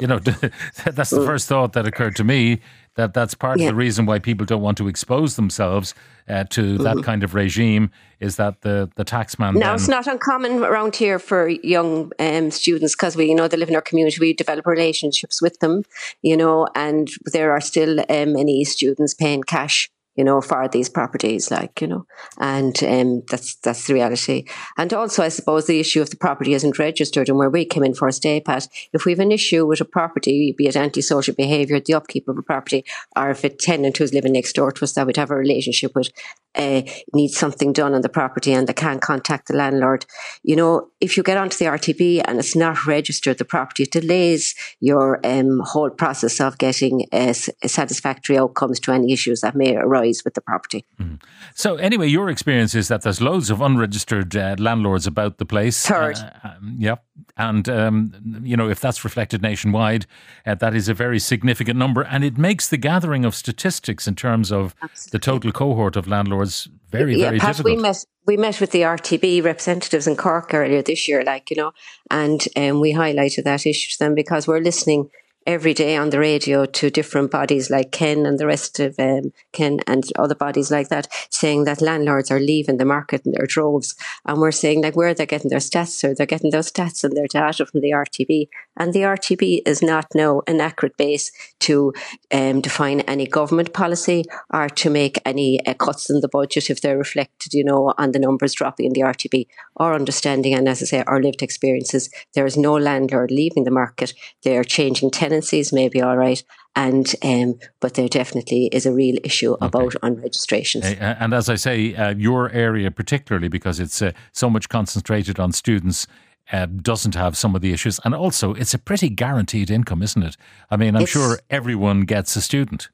You 0.00 0.08
know, 0.08 0.18
that's 0.84 1.10
the 1.10 1.24
first 1.24 1.48
thought 1.48 1.72
that 1.74 1.86
occurred 1.86 2.16
to 2.16 2.24
me. 2.24 2.60
That 2.96 3.12
that's 3.12 3.34
part 3.34 3.58
yeah. 3.58 3.66
of 3.66 3.72
the 3.72 3.74
reason 3.74 4.06
why 4.06 4.20
people 4.20 4.46
don't 4.46 4.62
want 4.62 4.78
to 4.78 4.86
expose 4.86 5.34
themselves 5.34 5.94
uh, 6.28 6.44
to 6.44 6.62
mm-hmm. 6.62 6.82
that 6.84 7.02
kind 7.02 7.24
of 7.24 7.34
regime 7.34 7.90
is 8.20 8.36
that 8.36 8.62
the 8.62 8.88
the 8.94 9.04
taxman. 9.04 9.56
Now 9.56 9.74
it's 9.74 9.88
not 9.88 10.06
uncommon 10.06 10.62
around 10.62 10.94
here 10.94 11.18
for 11.18 11.48
young 11.48 12.12
um, 12.20 12.50
students 12.52 12.94
because 12.94 13.16
we, 13.16 13.26
you 13.26 13.34
know, 13.34 13.48
they 13.48 13.56
live 13.56 13.68
in 13.68 13.74
our 13.74 13.82
community. 13.82 14.18
We 14.20 14.32
develop 14.32 14.66
relationships 14.66 15.42
with 15.42 15.58
them, 15.58 15.82
you 16.22 16.36
know, 16.36 16.68
and 16.74 17.08
there 17.32 17.52
are 17.52 17.60
still 17.60 18.00
um, 18.08 18.32
many 18.34 18.64
students 18.64 19.12
paying 19.12 19.42
cash 19.42 19.90
you 20.16 20.25
know, 20.25 20.40
for 20.40 20.68
these 20.68 20.88
properties, 20.88 21.50
like, 21.50 21.80
you 21.80 21.87
know, 21.87 22.06
and 22.38 22.83
um, 22.85 23.23
that's 23.28 23.56
that's 23.56 23.87
the 23.87 23.94
reality. 23.94 24.44
And 24.78 24.92
also, 24.92 25.23
I 25.23 25.28
suppose 25.28 25.66
the 25.66 25.80
issue 25.80 26.00
of 26.00 26.11
the 26.11 26.16
property 26.16 26.54
isn't 26.54 26.78
registered 26.78 27.28
and 27.28 27.38
where 27.38 27.50
we 27.50 27.64
came 27.64 27.85
in 27.85 27.94
for 27.94 28.09
a 28.09 28.12
stay, 28.12 28.40
Pat, 28.40 28.68
if 28.92 29.04
we 29.04 29.12
have 29.12 29.18
an 29.18 29.33
issue 29.33 29.66
with 29.66 29.80
a 29.80 29.85
property, 29.85 30.54
be 30.56 30.66
it 30.66 30.76
antisocial 30.76 31.35
behaviour, 31.35 31.80
the 31.80 31.94
upkeep 31.94 32.28
of 32.28 32.38
a 32.38 32.42
property, 32.42 32.85
or 33.16 33.30
if 33.30 33.44
a 33.44 33.49
tenant 33.49 33.97
who's 33.97 34.14
living 34.14 34.33
next 34.33 34.54
door 34.54 34.71
to 34.73 34.85
us 34.85 34.92
that 34.92 35.06
we'd 35.06 35.16
have 35.16 35.30
a 35.30 35.37
relationship 35.37 35.94
with 35.94 36.11
uh, 36.54 36.82
needs 37.12 37.37
something 37.37 37.73
done 37.73 37.94
on 37.94 38.02
the 38.02 38.08
property 38.08 38.52
and 38.52 38.66
they 38.66 38.73
can't 38.73 39.00
contact 39.00 39.49
the 39.49 39.54
landlord, 39.54 40.06
you 40.42 40.56
know, 40.56 40.88
if 41.00 41.16
you 41.16 41.23
get 41.23 41.37
onto 41.37 41.56
the 41.56 41.66
RTB 41.66 42.23
and 42.26 42.38
it's 42.38 42.56
not 42.56 42.87
registered, 42.87 43.38
the 43.38 43.44
property, 43.44 43.84
it 43.84 43.92
delays 43.92 44.54
your 44.80 45.20
um, 45.25 45.61
whole 45.61 45.90
process 45.90 46.40
of 46.40 46.58
getting 46.58 47.06
uh, 47.12 47.32
satisfactory 47.32 48.38
outcomes 48.38 48.80
to 48.80 48.92
any 48.92 49.12
issues 49.12 49.40
that 49.40 49.54
may 49.54 49.76
arise 49.76 50.23
with 50.25 50.34
the 50.34 50.40
property. 50.40 50.84
Mm. 51.00 51.20
So, 51.54 51.76
anyway, 51.76 52.08
your 52.08 52.28
experience 52.30 52.75
is 52.75 52.88
that 52.88 53.02
there's 53.02 53.20
loads 53.20 53.50
of 53.50 53.61
unregistered 53.61 54.37
uh, 54.37 54.56
landlords 54.58 55.06
about 55.06 55.38
the 55.38 55.44
place. 55.44 55.87
Third. 55.87 56.16
Uh, 56.16 56.49
um, 56.49 56.76
yeah. 56.78 56.96
And, 57.37 57.68
um, 57.68 58.40
you 58.42 58.56
know, 58.56 58.68
if 58.68 58.80
that's 58.80 59.04
reflected 59.04 59.42
nationwide, 59.42 60.06
uh, 60.46 60.54
that 60.56 60.75
is 60.75 60.88
a 60.88 60.94
very 60.94 61.18
significant 61.18 61.78
number. 61.78 62.02
And 62.02 62.25
it 62.25 62.38
makes 62.38 62.68
the 62.68 62.76
gathering 62.76 63.25
of 63.25 63.34
statistics 63.34 64.06
in 64.06 64.14
terms 64.14 64.52
of 64.52 64.75
Absolutely. 64.82 65.11
the 65.11 65.18
total 65.18 65.52
cohort 65.52 65.96
of 65.96 66.06
landlords 66.06 66.43
very, 66.90 67.16
yeah, 67.16 67.26
very 67.26 67.38
Pat, 67.38 67.56
difficult. 67.56 67.76
We 67.76 67.82
met, 67.82 68.04
we 68.26 68.36
met 68.36 68.60
with 68.60 68.70
the 68.70 68.82
RTB 68.82 69.44
representatives 69.44 70.06
in 70.06 70.16
Cork 70.16 70.54
earlier 70.54 70.82
this 70.82 71.08
year, 71.08 71.22
like, 71.24 71.50
you 71.50 71.56
know, 71.56 71.72
and 72.10 72.42
um, 72.56 72.80
we 72.80 72.94
highlighted 72.94 73.44
that 73.44 73.66
issue 73.66 73.90
to 73.92 73.98
them 73.98 74.14
because 74.14 74.46
we're 74.46 74.60
listening 74.60 75.10
every 75.46 75.74
day 75.74 75.96
on 75.96 76.10
the 76.10 76.18
radio 76.18 76.64
to 76.64 76.90
different 76.90 77.30
bodies 77.30 77.70
like 77.70 77.92
Ken 77.92 78.24
and 78.26 78.38
the 78.38 78.46
rest 78.46 78.80
of 78.80 78.94
um, 78.98 79.32
Ken 79.52 79.80
and 79.86 80.04
other 80.18 80.34
bodies 80.34 80.70
like 80.70 80.88
that, 80.88 81.08
saying 81.30 81.64
that 81.64 81.82
landlords 81.82 82.30
are 82.30 82.40
leaving 82.40 82.78
the 82.78 82.84
market 82.84 83.22
in 83.26 83.32
their 83.32 83.46
droves. 83.46 83.94
And 84.24 84.40
we're 84.40 84.52
saying 84.52 84.82
like 84.82 84.96
where 84.96 85.08
are 85.08 85.14
they're 85.14 85.26
getting 85.26 85.50
their 85.50 85.58
stats, 85.58 86.02
or 86.02 86.14
they're 86.14 86.26
getting 86.26 86.50
those 86.50 86.70
stats 86.70 87.04
and 87.04 87.16
their 87.16 87.26
data 87.26 87.66
from 87.66 87.80
the 87.80 87.90
RTB. 87.90 88.48
And 88.76 88.92
the 88.92 89.00
RTB 89.00 89.62
is 89.66 89.82
not 89.82 90.06
now 90.14 90.42
an 90.46 90.60
accurate 90.60 90.96
base 90.96 91.30
to 91.60 91.92
um, 92.32 92.60
define 92.60 93.00
any 93.00 93.26
government 93.26 93.72
policy 93.72 94.24
or 94.52 94.68
to 94.68 94.90
make 94.90 95.20
any 95.24 95.64
uh, 95.66 95.74
cuts 95.74 96.10
in 96.10 96.20
the 96.20 96.28
budget 96.28 96.70
if 96.70 96.80
they're 96.80 96.98
reflected, 96.98 97.54
you 97.54 97.64
know, 97.64 97.92
on 97.98 98.12
the 98.12 98.18
numbers 98.18 98.54
dropping 98.54 98.86
in 98.86 98.92
the 98.92 99.00
RTB. 99.00 99.46
Our 99.76 99.94
understanding, 99.94 100.54
and 100.54 100.68
as 100.68 100.82
I 100.82 100.86
say, 100.86 101.04
our 101.06 101.22
lived 101.22 101.42
experiences, 101.42 102.10
there 102.34 102.46
is 102.46 102.56
no 102.56 102.74
landlord 102.74 103.30
leaving 103.30 103.64
the 103.64 103.70
market. 103.70 104.14
They're 104.42 104.64
changing 104.64 105.10
tenancies, 105.35 105.73
maybe 105.73 106.00
all 106.00 106.17
right, 106.17 106.43
and 106.76 107.14
um, 107.23 107.59
but 107.81 107.95
there 107.95 108.09
definitely 108.09 108.69
is 108.73 108.87
a 108.87 108.93
real 108.93 109.17
issue 109.25 109.53
okay. 109.53 109.67
about 109.67 109.93
unregistrations. 110.03 110.97
And 111.00 111.35
as 111.35 111.49
I 111.49 111.57
say, 111.57 111.95
uh, 111.95 112.14
your 112.14 112.50
area 112.50 112.91
particularly 112.91 113.49
because 113.49 113.81
it's 113.81 114.00
uh, 114.03 114.12
so 114.33 114.49
much 114.50 114.69
concentrated 114.69 115.38
on 115.38 115.53
students 115.53 116.07
uh, 116.53 116.67
doesn't 116.67 117.14
have 117.14 117.37
some 117.37 117.55
of 117.55 117.62
the 117.62 117.73
issues. 117.73 118.00
And 118.05 118.14
also, 118.14 118.55
it's 118.55 118.75
a 118.75 118.79
pretty 118.79 119.09
guaranteed 119.09 119.71
income, 119.71 120.03
isn't 120.03 120.23
it? 120.23 120.37
I 120.71 120.76
mean, 120.76 120.97
I'm 120.97 121.03
it's, 121.03 121.12
sure 121.12 121.38
everyone 121.50 122.03
gets 122.03 122.37
a 122.37 122.41
student. 122.41 122.88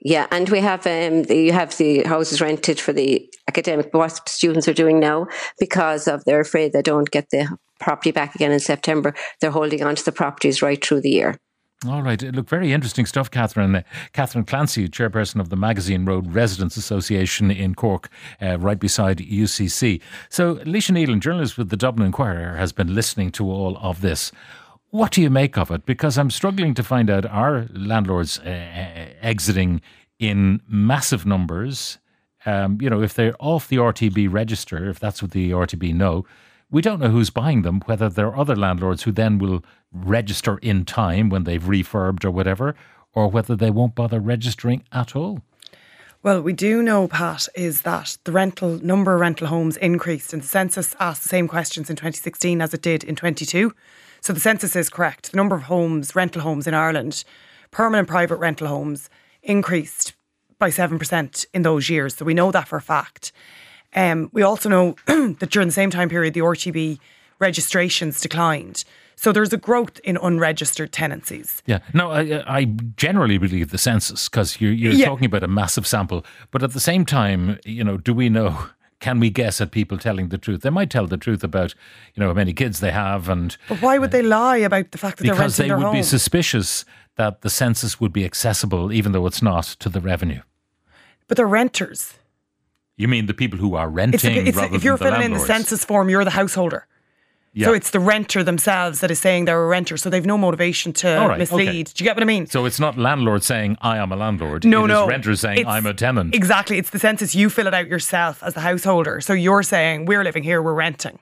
Yeah, 0.00 0.26
and 0.30 0.48
we 0.50 0.60
have 0.60 0.86
um, 0.86 1.24
you 1.30 1.52
have 1.52 1.76
the 1.76 2.02
houses 2.04 2.40
rented 2.40 2.78
for 2.78 2.92
the 2.92 3.28
academic. 3.48 3.92
What 3.92 4.28
students 4.28 4.68
are 4.68 4.74
doing 4.74 5.00
now 5.00 5.26
because 5.58 6.06
of 6.08 6.24
they're 6.24 6.40
afraid 6.40 6.72
they 6.72 6.82
don't 6.82 7.10
get 7.10 7.30
the 7.30 7.56
property 7.80 8.10
back 8.10 8.34
again 8.34 8.52
in 8.52 8.60
September. 8.60 9.14
They're 9.40 9.50
holding 9.50 9.82
on 9.82 9.96
to 9.96 10.04
the 10.04 10.12
properties 10.12 10.62
right 10.62 10.84
through 10.84 11.00
the 11.00 11.10
year. 11.10 11.38
All 11.86 12.02
right. 12.02 12.20
Look, 12.20 12.48
very 12.48 12.72
interesting 12.72 13.06
stuff, 13.06 13.30
Catherine. 13.30 13.76
Uh, 13.76 13.82
Catherine 14.12 14.44
Clancy, 14.44 14.88
chairperson 14.88 15.40
of 15.40 15.48
the 15.48 15.56
Magazine 15.56 16.04
Road 16.04 16.34
Residents 16.34 16.76
Association 16.76 17.52
in 17.52 17.76
Cork, 17.76 18.08
uh, 18.42 18.58
right 18.58 18.80
beside 18.80 19.18
UCC. 19.18 20.00
So, 20.28 20.56
Laoise 20.56 20.90
Neylon, 20.90 21.20
journalist 21.20 21.56
with 21.56 21.68
the 21.68 21.76
Dublin 21.76 22.06
Inquirer, 22.06 22.56
has 22.56 22.72
been 22.72 22.96
listening 22.96 23.30
to 23.32 23.48
all 23.48 23.78
of 23.78 24.00
this. 24.00 24.32
What 24.90 25.12
do 25.12 25.22
you 25.22 25.30
make 25.30 25.56
of 25.56 25.70
it? 25.70 25.86
Because 25.86 26.18
I'm 26.18 26.30
struggling 26.30 26.74
to 26.74 26.82
find 26.82 27.10
out 27.10 27.24
are 27.26 27.68
landlords 27.72 28.40
uh, 28.40 28.48
uh 28.48 29.12
exiting 29.22 29.80
in 30.18 30.60
massive 30.66 31.26
numbers? 31.26 31.98
Um, 32.44 32.78
you 32.80 32.90
know, 32.90 33.02
if 33.02 33.14
they're 33.14 33.36
off 33.38 33.68
the 33.68 33.76
RTB 33.76 34.32
register, 34.32 34.90
if 34.90 34.98
that's 34.98 35.22
what 35.22 35.30
the 35.30 35.52
RTB 35.52 35.94
know, 35.94 36.24
we 36.70 36.82
don't 36.82 37.00
know 37.00 37.08
who's 37.08 37.30
buying 37.30 37.62
them, 37.62 37.80
whether 37.86 38.08
there 38.08 38.26
are 38.26 38.38
other 38.38 38.56
landlords 38.56 39.02
who 39.04 39.12
then 39.12 39.38
will 39.38 39.64
register 39.92 40.58
in 40.58 40.84
time 40.84 41.30
when 41.30 41.44
they've 41.44 41.62
refurbed 41.62 42.24
or 42.24 42.30
whatever, 42.30 42.74
or 43.14 43.28
whether 43.28 43.56
they 43.56 43.70
won't 43.70 43.94
bother 43.94 44.20
registering 44.20 44.84
at 44.92 45.16
all. 45.16 45.42
Well, 46.22 46.42
we 46.42 46.52
do 46.52 46.82
know, 46.82 47.06
Pat, 47.08 47.48
is 47.54 47.82
that 47.82 48.18
the 48.24 48.32
rental 48.32 48.84
number 48.84 49.14
of 49.14 49.20
rental 49.20 49.46
homes 49.46 49.76
increased, 49.76 50.32
and 50.32 50.42
the 50.42 50.46
census 50.46 50.96
asked 50.98 51.22
the 51.22 51.28
same 51.28 51.48
questions 51.48 51.88
in 51.88 51.96
2016 51.96 52.60
as 52.60 52.74
it 52.74 52.82
did 52.82 53.04
in 53.04 53.14
22. 53.14 53.72
So 54.20 54.32
the 54.32 54.40
census 54.40 54.74
is 54.74 54.90
correct. 54.90 55.30
The 55.30 55.36
number 55.36 55.54
of 55.54 55.62
homes, 55.62 56.16
rental 56.16 56.42
homes 56.42 56.66
in 56.66 56.74
Ireland, 56.74 57.24
permanent 57.70 58.08
private 58.08 58.36
rental 58.36 58.66
homes, 58.66 59.08
increased 59.42 60.14
by 60.58 60.70
7% 60.70 61.46
in 61.54 61.62
those 61.62 61.88
years. 61.88 62.16
So 62.16 62.24
we 62.24 62.34
know 62.34 62.50
that 62.50 62.66
for 62.66 62.76
a 62.76 62.82
fact. 62.82 63.30
Um, 63.94 64.30
we 64.32 64.42
also 64.42 64.68
know 64.68 64.96
that 65.06 65.50
during 65.50 65.68
the 65.68 65.72
same 65.72 65.90
time 65.90 66.08
period, 66.08 66.34
the 66.34 66.40
RTB 66.40 66.98
registrations 67.38 68.20
declined. 68.20 68.84
So 69.16 69.32
there's 69.32 69.52
a 69.52 69.56
growth 69.56 69.98
in 70.04 70.16
unregistered 70.16 70.92
tenancies. 70.92 71.60
Yeah. 71.66 71.80
No, 71.92 72.12
I, 72.12 72.44
I 72.46 72.64
generally 72.96 73.36
believe 73.36 73.70
the 73.70 73.78
census 73.78 74.28
because 74.28 74.60
you're, 74.60 74.72
you're 74.72 74.92
yeah. 74.92 75.06
talking 75.06 75.24
about 75.24 75.42
a 75.42 75.48
massive 75.48 75.88
sample. 75.88 76.24
But 76.52 76.62
at 76.62 76.72
the 76.72 76.80
same 76.80 77.04
time, 77.04 77.58
you 77.64 77.82
know, 77.82 77.96
do 77.96 78.14
we 78.14 78.28
know? 78.28 78.56
Can 79.00 79.20
we 79.20 79.30
guess 79.30 79.60
at 79.60 79.70
people 79.70 79.96
telling 79.96 80.30
the 80.30 80.38
truth? 80.38 80.62
They 80.62 80.70
might 80.70 80.90
tell 80.90 81.06
the 81.06 81.16
truth 81.16 81.44
about, 81.44 81.72
you 82.14 82.20
know, 82.20 82.28
how 82.28 82.34
many 82.34 82.52
kids 82.52 82.80
they 82.80 82.90
have, 82.90 83.28
and. 83.28 83.56
But 83.68 83.80
why 83.80 83.96
would 83.96 84.10
uh, 84.10 84.16
they 84.16 84.22
lie 84.22 84.56
about 84.56 84.90
the 84.90 84.98
fact 84.98 85.18
that 85.18 85.24
they're 85.24 85.36
renting 85.36 85.68
they 85.68 85.74
would 85.74 85.84
home? 85.84 85.94
be 85.94 86.02
suspicious 86.02 86.84
that 87.14 87.42
the 87.42 87.50
census 87.50 88.00
would 88.00 88.12
be 88.12 88.24
accessible, 88.24 88.92
even 88.92 89.12
though 89.12 89.24
it's 89.28 89.40
not, 89.40 89.66
to 89.78 89.88
the 89.88 90.00
revenue. 90.00 90.40
But 91.28 91.36
they're 91.36 91.46
renters. 91.46 92.17
You 92.98 93.06
mean 93.08 93.26
the 93.26 93.34
people 93.34 93.58
who 93.58 93.76
are 93.76 93.88
renting? 93.88 94.14
It's, 94.46 94.56
the, 94.56 94.64
it's, 94.64 94.74
if 94.74 94.84
you're 94.84 94.98
filling 94.98 95.22
in 95.22 95.32
the 95.32 95.38
census 95.38 95.84
form, 95.84 96.10
you're 96.10 96.24
the 96.24 96.30
householder. 96.30 96.86
Yeah. 97.54 97.68
So 97.68 97.72
it's 97.72 97.90
the 97.90 98.00
renter 98.00 98.42
themselves 98.42 99.00
that 99.00 99.10
is 99.10 99.20
saying 99.20 99.46
they're 99.46 99.62
a 99.62 99.66
renter, 99.66 99.96
so 99.96 100.10
they've 100.10 100.26
no 100.26 100.36
motivation 100.36 100.92
to 100.94 101.08
right, 101.08 101.38
mislead. 101.38 101.68
Okay. 101.68 101.82
Do 101.94 102.04
you 102.04 102.08
get 102.08 102.16
what 102.16 102.22
I 102.22 102.26
mean? 102.26 102.46
So 102.46 102.66
it's 102.66 102.78
not 102.78 102.98
landlord 102.98 103.42
saying 103.42 103.78
I 103.80 103.98
am 103.98 104.12
a 104.12 104.16
landlord. 104.16 104.64
No, 104.64 104.84
it 104.84 104.88
no. 104.88 105.06
renters 105.06 105.40
saying 105.40 105.66
I'm 105.66 105.86
a 105.86 105.94
tenant. 105.94 106.34
Exactly. 106.34 106.78
It's 106.78 106.90
the 106.90 106.98
census 106.98 107.34
you 107.34 107.48
fill 107.48 107.68
it 107.68 107.74
out 107.74 107.88
yourself 107.88 108.42
as 108.42 108.54
the 108.54 108.60
householder. 108.60 109.20
So 109.20 109.32
you're 109.32 109.62
saying 109.62 110.04
we're 110.04 110.24
living 110.24 110.42
here, 110.42 110.60
we're 110.60 110.74
renting. 110.74 111.18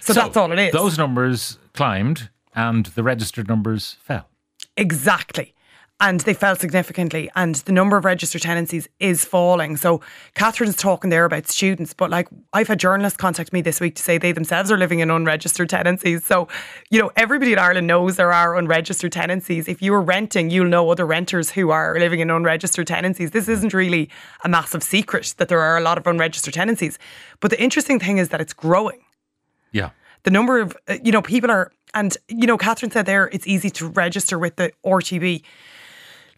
So, 0.00 0.14
so 0.14 0.20
that's 0.20 0.36
all 0.36 0.50
it 0.52 0.58
is. 0.58 0.72
Those 0.72 0.96
numbers 0.96 1.58
climbed 1.74 2.30
and 2.54 2.86
the 2.86 3.02
registered 3.02 3.48
numbers 3.48 3.96
fell. 4.00 4.28
Exactly 4.76 5.54
and 6.00 6.20
they 6.20 6.34
fell 6.34 6.54
significantly 6.54 7.28
and 7.34 7.56
the 7.56 7.72
number 7.72 7.96
of 7.96 8.04
registered 8.04 8.42
tenancies 8.42 8.88
is 9.00 9.24
falling. 9.24 9.76
So 9.76 10.00
Catherine's 10.34 10.76
talking 10.76 11.10
there 11.10 11.24
about 11.24 11.48
students, 11.48 11.92
but 11.92 12.08
like 12.08 12.28
I've 12.52 12.68
had 12.68 12.78
journalists 12.78 13.16
contact 13.16 13.52
me 13.52 13.62
this 13.62 13.80
week 13.80 13.96
to 13.96 14.02
say 14.02 14.16
they 14.16 14.30
themselves 14.30 14.70
are 14.70 14.78
living 14.78 15.00
in 15.00 15.10
unregistered 15.10 15.68
tenancies. 15.68 16.24
So, 16.24 16.46
you 16.90 17.00
know, 17.00 17.10
everybody 17.16 17.52
in 17.52 17.58
Ireland 17.58 17.88
knows 17.88 18.16
there 18.16 18.32
are 18.32 18.56
unregistered 18.56 19.10
tenancies. 19.10 19.66
If 19.66 19.82
you 19.82 19.92
are 19.92 20.00
renting, 20.00 20.50
you'll 20.50 20.68
know 20.68 20.88
other 20.90 21.04
renters 21.04 21.50
who 21.50 21.70
are 21.70 21.98
living 21.98 22.20
in 22.20 22.30
unregistered 22.30 22.86
tenancies. 22.86 23.32
This 23.32 23.48
isn't 23.48 23.74
really 23.74 24.08
a 24.44 24.48
massive 24.48 24.84
secret 24.84 25.34
that 25.38 25.48
there 25.48 25.60
are 25.60 25.76
a 25.76 25.80
lot 25.80 25.98
of 25.98 26.06
unregistered 26.06 26.54
tenancies. 26.54 26.98
But 27.40 27.50
the 27.50 27.60
interesting 27.60 27.98
thing 27.98 28.18
is 28.18 28.28
that 28.28 28.40
it's 28.40 28.52
growing. 28.52 29.00
Yeah. 29.72 29.90
The 30.22 30.30
number 30.30 30.60
of, 30.60 30.76
uh, 30.86 30.98
you 31.02 31.10
know, 31.10 31.22
people 31.22 31.50
are, 31.50 31.72
and, 31.94 32.16
you 32.28 32.46
know, 32.46 32.56
Catherine 32.56 32.92
said 32.92 33.06
there, 33.06 33.28
it's 33.32 33.46
easy 33.46 33.70
to 33.70 33.88
register 33.88 34.38
with 34.38 34.56
the 34.56 34.72
RTB 34.84 35.42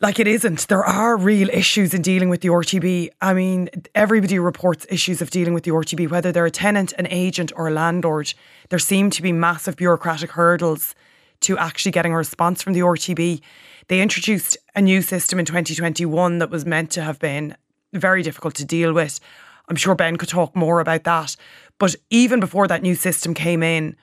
like 0.01 0.19
it 0.19 0.27
isn't. 0.27 0.67
There 0.69 0.85
are 0.85 1.17
real 1.17 1.51
issues 1.51 1.93
in 1.93 2.01
dealing 2.01 2.31
with 2.31 2.41
the 2.41 2.49
RTB. 2.49 3.11
I 3.21 3.35
mean, 3.35 3.69
everybody 3.95 4.39
reports 4.39 4.87
issues 4.89 5.21
of 5.21 5.31
dealing 5.31 5.53
with 5.53 5.65
the 5.65 5.73
RTB, 5.73 6.11
whether 6.11 6.33
they're 6.33 6.47
a 6.47 6.51
tenant, 6.51 6.95
an 6.99 7.07
agent, 7.11 7.53
or 7.55 7.69
a 7.69 7.71
landlord. 7.71 8.33
There 8.71 8.79
seem 8.79 9.11
to 9.11 9.23
be 9.23 9.31
massive 9.31 9.77
bureaucratic 9.77 10.31
hurdles 10.33 10.95
to 11.41 11.59
actually 11.59 11.93
getting 11.93 12.13
a 12.13 12.17
response 12.17 12.63
from 12.63 12.73
the 12.73 12.81
RTB. 12.81 13.41
They 13.89 14.01
introduced 14.01 14.57
a 14.75 14.81
new 14.81 15.03
system 15.03 15.39
in 15.39 15.45
2021 15.45 16.39
that 16.39 16.51
was 16.51 16.65
meant 16.65 16.91
to 16.93 17.03
have 17.03 17.19
been 17.19 17.57
very 17.93 18.23
difficult 18.23 18.55
to 18.55 18.65
deal 18.65 18.93
with. 18.95 19.21
I'm 19.69 19.77
sure 19.77 19.95
Ben 19.95 20.17
could 20.17 20.29
talk 20.29 20.57
more 20.57 20.81
about 20.81 21.05
that. 21.05 21.37
But 21.79 21.95
even 22.09 22.41
before 22.41 22.67
that 22.69 22.83
new 22.83 22.95
system 22.95 23.35
came 23.35 23.63
in, 23.63 23.97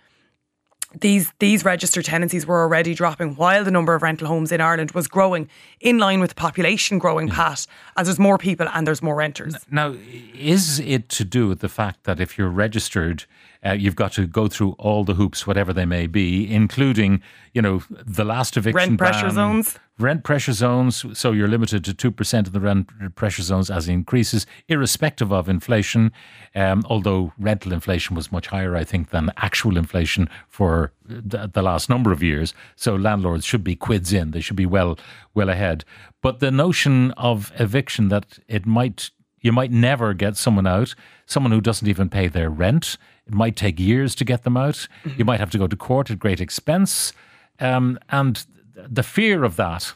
these 1.00 1.32
these 1.40 1.66
registered 1.66 2.06
tenancies 2.06 2.46
were 2.46 2.62
already 2.62 2.94
dropping 2.94 3.36
while 3.36 3.64
the 3.64 3.72
number 3.72 3.94
of 3.94 4.02
rental 4.02 4.28
homes 4.28 4.52
in 4.52 4.62
Ireland 4.62 4.92
was 4.92 5.08
growing 5.08 5.50
in 5.80 5.98
line 5.98 6.20
with 6.20 6.30
the 6.30 6.36
population 6.36 6.98
growing, 6.98 7.28
Pat, 7.30 7.68
as 7.98 8.08
there's 8.08 8.20
more 8.20 8.38
people 8.38 8.68
and 8.74 8.88
there's 8.88 9.02
more 9.02 9.16
renters. 9.16 9.56
Now, 9.70 9.96
is 10.34 10.80
it 10.80 11.10
to 11.10 11.26
do 11.26 11.48
with 11.48 11.60
the 11.60 11.70
fact 11.70 12.04
that 12.06 12.20
if 12.20 12.38
you're 12.38 12.50
registered, 12.50 13.26
uh, 13.66 13.74
you've 13.74 13.96
got 13.96 14.14
to 14.14 14.28
go 14.28 14.48
through 14.48 14.76
all 14.80 15.04
the 15.04 15.16
hoops, 15.16 15.46
whatever 15.46 15.74
they 15.74 15.86
may 15.86 16.08
be, 16.08 16.52
including, 16.52 17.22
you 17.54 17.62
know, 17.62 17.84
the 17.90 18.24
last 18.24 18.56
eviction 18.56 18.92
rent 18.92 18.98
pressure 18.98 19.26
ban, 19.28 19.34
zones, 19.34 19.80
rent 20.00 20.24
pressure 20.24 20.54
zones. 20.54 21.06
So 21.18 21.32
you're 21.32 21.48
limited 21.48 21.84
to 21.86 21.94
two 21.94 22.12
percent 22.12 22.48
of 22.48 22.54
the 22.54 22.60
rent 22.60 23.16
pressure 23.16 23.44
zones 23.44 23.70
as 23.70 23.88
it 23.88 23.94
increases, 23.94 24.46
irrespective 24.68 25.32
of 25.32 25.50
inflation. 25.50 26.12
Um, 26.56 26.84
although 26.90 27.34
rental 27.38 27.74
inflation 27.74 28.16
was 28.16 28.32
much 28.32 28.48
higher, 28.48 28.76
I 28.76 28.84
think, 28.84 29.10
than 29.10 29.32
actual 29.38 29.78
inflation 29.78 30.30
for 30.48 30.92
the, 31.06 31.50
the 31.52 31.62
last 31.62 31.90
number 31.90 32.12
of 32.12 32.24
years. 32.24 32.54
So 32.76 32.96
landlords 32.96 33.46
should 33.46 33.64
be 33.64 33.76
quids 33.76 34.14
in; 34.14 34.32
they 34.32 34.42
should 34.42 34.56
be 34.56 34.66
well 34.66 34.98
well 35.34 35.50
ahead. 35.50 35.84
But 36.22 36.40
the 36.40 36.52
notion 36.52 37.12
of 37.12 37.52
eviction 37.60 38.10
that 38.10 38.40
it 38.48 38.66
might 38.66 39.12
you 39.42 39.52
might 39.52 39.72
never 39.72 40.14
get 40.14 40.36
someone 40.36 40.68
out, 40.68 40.96
someone 41.26 41.52
who 41.52 41.62
doesn't 41.62 41.88
even 41.88 42.10
pay 42.10 42.28
their 42.28 42.50
rent. 42.50 42.98
It 43.28 43.34
might 43.34 43.56
take 43.56 43.80
years 43.80 44.16
to 44.16 44.26
get 44.26 44.44
them 44.44 44.58
out. 44.58 44.88
Mm-hmm. 45.04 45.20
You 45.20 45.26
might 45.26 45.40
have 45.40 45.52
to 45.52 45.58
go 45.58 45.68
to 45.68 45.76
court 45.76 46.10
at 46.10 46.20
great 46.20 46.42
expense. 46.42 47.14
Um, 47.60 48.00
and 48.10 48.46
the 48.88 49.04
fear 49.04 49.44
of 49.44 49.56
that 49.56 49.94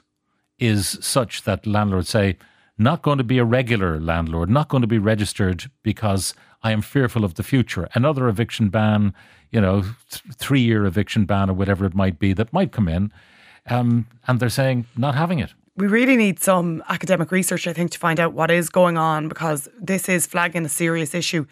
is 0.59 0.97
such 1.01 1.43
that 1.43 1.65
landlords 1.65 2.09
say, 2.09 2.38
not 2.77 3.01
going 3.01 3.17
to 3.17 3.23
be 3.23 3.38
a 3.38 3.45
regular 3.45 4.00
landlord, 4.00 4.50
not 4.50 4.69
going 4.69 4.81
to 4.81 4.88
be 4.88 4.97
registered 4.97 5.69
because 5.83 6.33
I 6.63 6.71
am 6.71 6.81
fearful 6.81 7.23
of 7.23 7.35
the 7.35 7.43
future. 7.43 7.88
Another 7.93 8.27
eviction 8.27 8.69
ban, 8.69 9.13
you 9.51 9.61
know, 9.61 9.81
th- 9.81 10.23
three 10.35 10.61
year 10.61 10.85
eviction 10.85 11.25
ban 11.25 11.50
or 11.50 11.53
whatever 11.53 11.85
it 11.85 11.95
might 11.95 12.19
be 12.19 12.33
that 12.33 12.53
might 12.53 12.71
come 12.71 12.88
in. 12.88 13.11
Um, 13.67 14.07
and 14.27 14.39
they're 14.39 14.50
saying 14.50 14.85
not 14.97 15.15
having 15.15 15.39
it. 15.39 15.53
We 15.77 15.88
really 15.88 16.17
need 16.17 16.39
some 16.39 16.83
academic 16.89 17.31
research, 17.31 17.67
I 17.67 17.73
think, 17.73 17.91
to 17.91 18.00
find 18.00 18.19
out 18.19 18.33
what 18.33 18.51
is 18.51 18.69
going 18.69 18.97
on 18.97 19.27
because 19.27 19.69
this 19.79 20.09
is 20.09 20.25
flagging 20.25 20.65
a 20.65 20.69
serious 20.69 21.13
issue. 21.13 21.45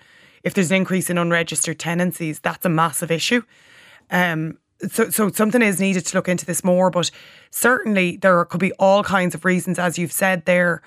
If 0.43 0.53
there's 0.53 0.71
an 0.71 0.77
increase 0.77 1.09
in 1.09 1.17
unregistered 1.17 1.79
tenancies, 1.79 2.39
that's 2.39 2.65
a 2.65 2.69
massive 2.69 3.11
issue. 3.11 3.43
Um, 4.11 4.57
so 4.87 5.09
so 5.09 5.29
something 5.29 5.61
is 5.61 5.79
needed 5.79 6.05
to 6.05 6.17
look 6.17 6.27
into 6.27 6.45
this 6.45 6.63
more. 6.63 6.89
But 6.89 7.11
certainly 7.51 8.17
there 8.17 8.43
could 8.45 8.59
be 8.59 8.71
all 8.73 9.03
kinds 9.03 9.35
of 9.35 9.45
reasons, 9.45 9.79
as 9.79 9.97
you've 9.97 10.11
said 10.11 10.45
there. 10.45 10.81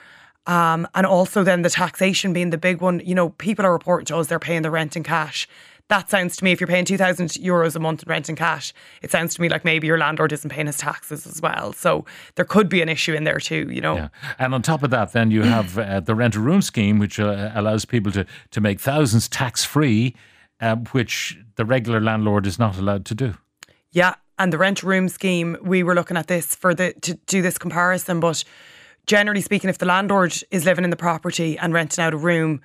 Um, 0.47 0.89
and 0.95 1.07
also 1.07 1.45
then 1.45 1.63
the 1.63 1.71
taxation 1.71 2.33
being 2.33 2.51
the 2.51 2.59
big 2.59 2.81
one. 2.81 3.01
You 3.05 3.15
know, 3.15 3.31
people 3.31 3.65
are 3.65 3.73
reporting 3.73 4.07
to 4.07 4.17
us 4.17 4.27
they're 4.27 4.39
paying 4.39 4.63
the 4.63 4.71
rent 4.71 4.97
in 4.97 5.03
cash. 5.03 5.47
That 5.89 6.09
sounds 6.09 6.37
to 6.37 6.45
me, 6.45 6.53
if 6.53 6.61
you're 6.61 6.69
paying 6.69 6.87
2,000 6.87 7.29
euros 7.29 7.77
a 7.77 7.79
month 7.79 8.03
in 8.03 8.09
rent 8.09 8.31
in 8.31 8.37
cash, 8.37 8.73
it 9.03 9.11
sounds 9.11 9.35
to 9.35 9.43
me 9.43 9.49
like 9.51 9.65
maybe 9.65 9.87
your 9.87 9.99
landlord 9.99 10.33
isn't 10.33 10.49
paying 10.49 10.67
his 10.67 10.79
taxes 10.79 11.27
as 11.27 11.43
well. 11.43 11.75
So 11.75 12.07
there 12.37 12.47
could 12.47 12.69
be 12.69 12.81
an 12.81 12.89
issue 12.89 13.13
in 13.13 13.25
there 13.25 13.39
too, 13.39 13.69
you 13.71 13.81
know. 13.81 13.97
Yeah. 13.97 14.09
And 14.39 14.55
on 14.55 14.63
top 14.63 14.83
of 14.83 14.91
that, 14.91 15.13
then 15.13 15.31
you 15.31 15.43
have 15.43 15.77
uh, 15.79 16.01
the 16.01 16.15
rent 16.15 16.35
a 16.35 16.41
room 16.41 16.63
scheme, 16.63 16.99
which 16.99 17.21
uh, 17.21 17.53
allows 17.55 17.85
people 17.85 18.11
to, 18.13 18.25
to 18.53 18.61
make 18.61 18.81
thousands 18.81 19.29
tax 19.29 19.65
free, 19.65 20.17
uh, 20.61 20.77
which 20.93 21.39
the 21.57 21.65
regular 21.65 22.01
landlord 22.01 22.47
is 22.47 22.59
not 22.59 22.79
allowed 22.79 23.05
to 23.07 23.15
do. 23.15 23.35
Yeah. 23.93 24.15
And 24.39 24.53
the 24.53 24.59
rent 24.59 24.83
room 24.83 25.09
scheme, 25.09 25.57
we 25.63 25.83
were 25.83 25.95
looking 25.95 26.17
at 26.17 26.27
this 26.27 26.55
for 26.55 26.75
the 26.75 26.95
to 27.03 27.15
do 27.27 27.43
this 27.43 27.59
comparison, 27.59 28.19
but 28.19 28.43
generally 29.07 29.41
speaking, 29.41 29.71
if 29.71 29.79
the 29.79 29.87
landlord 29.87 30.35
is 30.51 30.65
living 30.65 30.85
in 30.85 30.91
the 30.91 30.97
property 30.97 31.59
and 31.59 31.73
renting 31.73 32.03
out 32.03 32.15
a 32.15 32.17
room, 32.17 32.61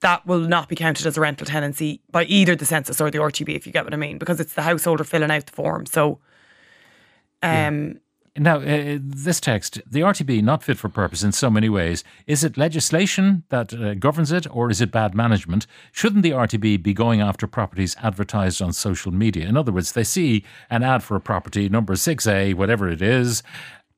that 0.00 0.24
will 0.26 0.40
not 0.40 0.68
be 0.68 0.76
counted 0.76 1.06
as 1.06 1.16
a 1.16 1.20
rental 1.20 1.46
tenancy 1.46 2.00
by 2.10 2.24
either 2.24 2.54
the 2.54 2.64
census 2.64 3.00
or 3.00 3.10
the 3.10 3.18
RTB, 3.18 3.54
if 3.54 3.66
you 3.66 3.72
get 3.72 3.84
what 3.84 3.92
I 3.92 3.96
mean, 3.96 4.18
because 4.18 4.38
it's 4.38 4.54
the 4.54 4.62
householder 4.62 5.04
filling 5.04 5.30
out 5.30 5.46
the 5.46 5.52
form. 5.52 5.86
So, 5.86 6.20
um, 7.42 8.00
Now, 8.38 8.58
uh, 8.58 8.98
this 9.00 9.40
text, 9.40 9.80
the 9.90 10.00
RTB, 10.00 10.42
not 10.42 10.62
fit 10.62 10.78
for 10.78 10.88
purpose 10.88 11.22
in 11.22 11.32
so 11.32 11.50
many 11.50 11.68
ways. 11.68 12.04
Is 12.26 12.44
it 12.44 12.56
legislation 12.56 13.44
that 13.48 13.74
uh, 13.74 13.94
governs 13.94 14.32
it, 14.32 14.46
or 14.54 14.70
is 14.70 14.80
it 14.80 14.92
bad 14.92 15.14
management? 15.14 15.66
Shouldn't 15.92 16.22
the 16.22 16.30
RTB 16.30 16.82
be 16.82 16.94
going 16.94 17.20
after 17.20 17.46
properties 17.46 17.96
advertised 18.02 18.62
on 18.62 18.72
social 18.72 19.12
media? 19.12 19.46
In 19.46 19.56
other 19.56 19.72
words, 19.72 19.92
they 19.92 20.04
see 20.04 20.44
an 20.70 20.82
ad 20.82 21.02
for 21.02 21.16
a 21.16 21.20
property, 21.20 21.68
number 21.68 21.94
6A, 21.94 22.54
whatever 22.54 22.88
it 22.88 23.02
is, 23.02 23.42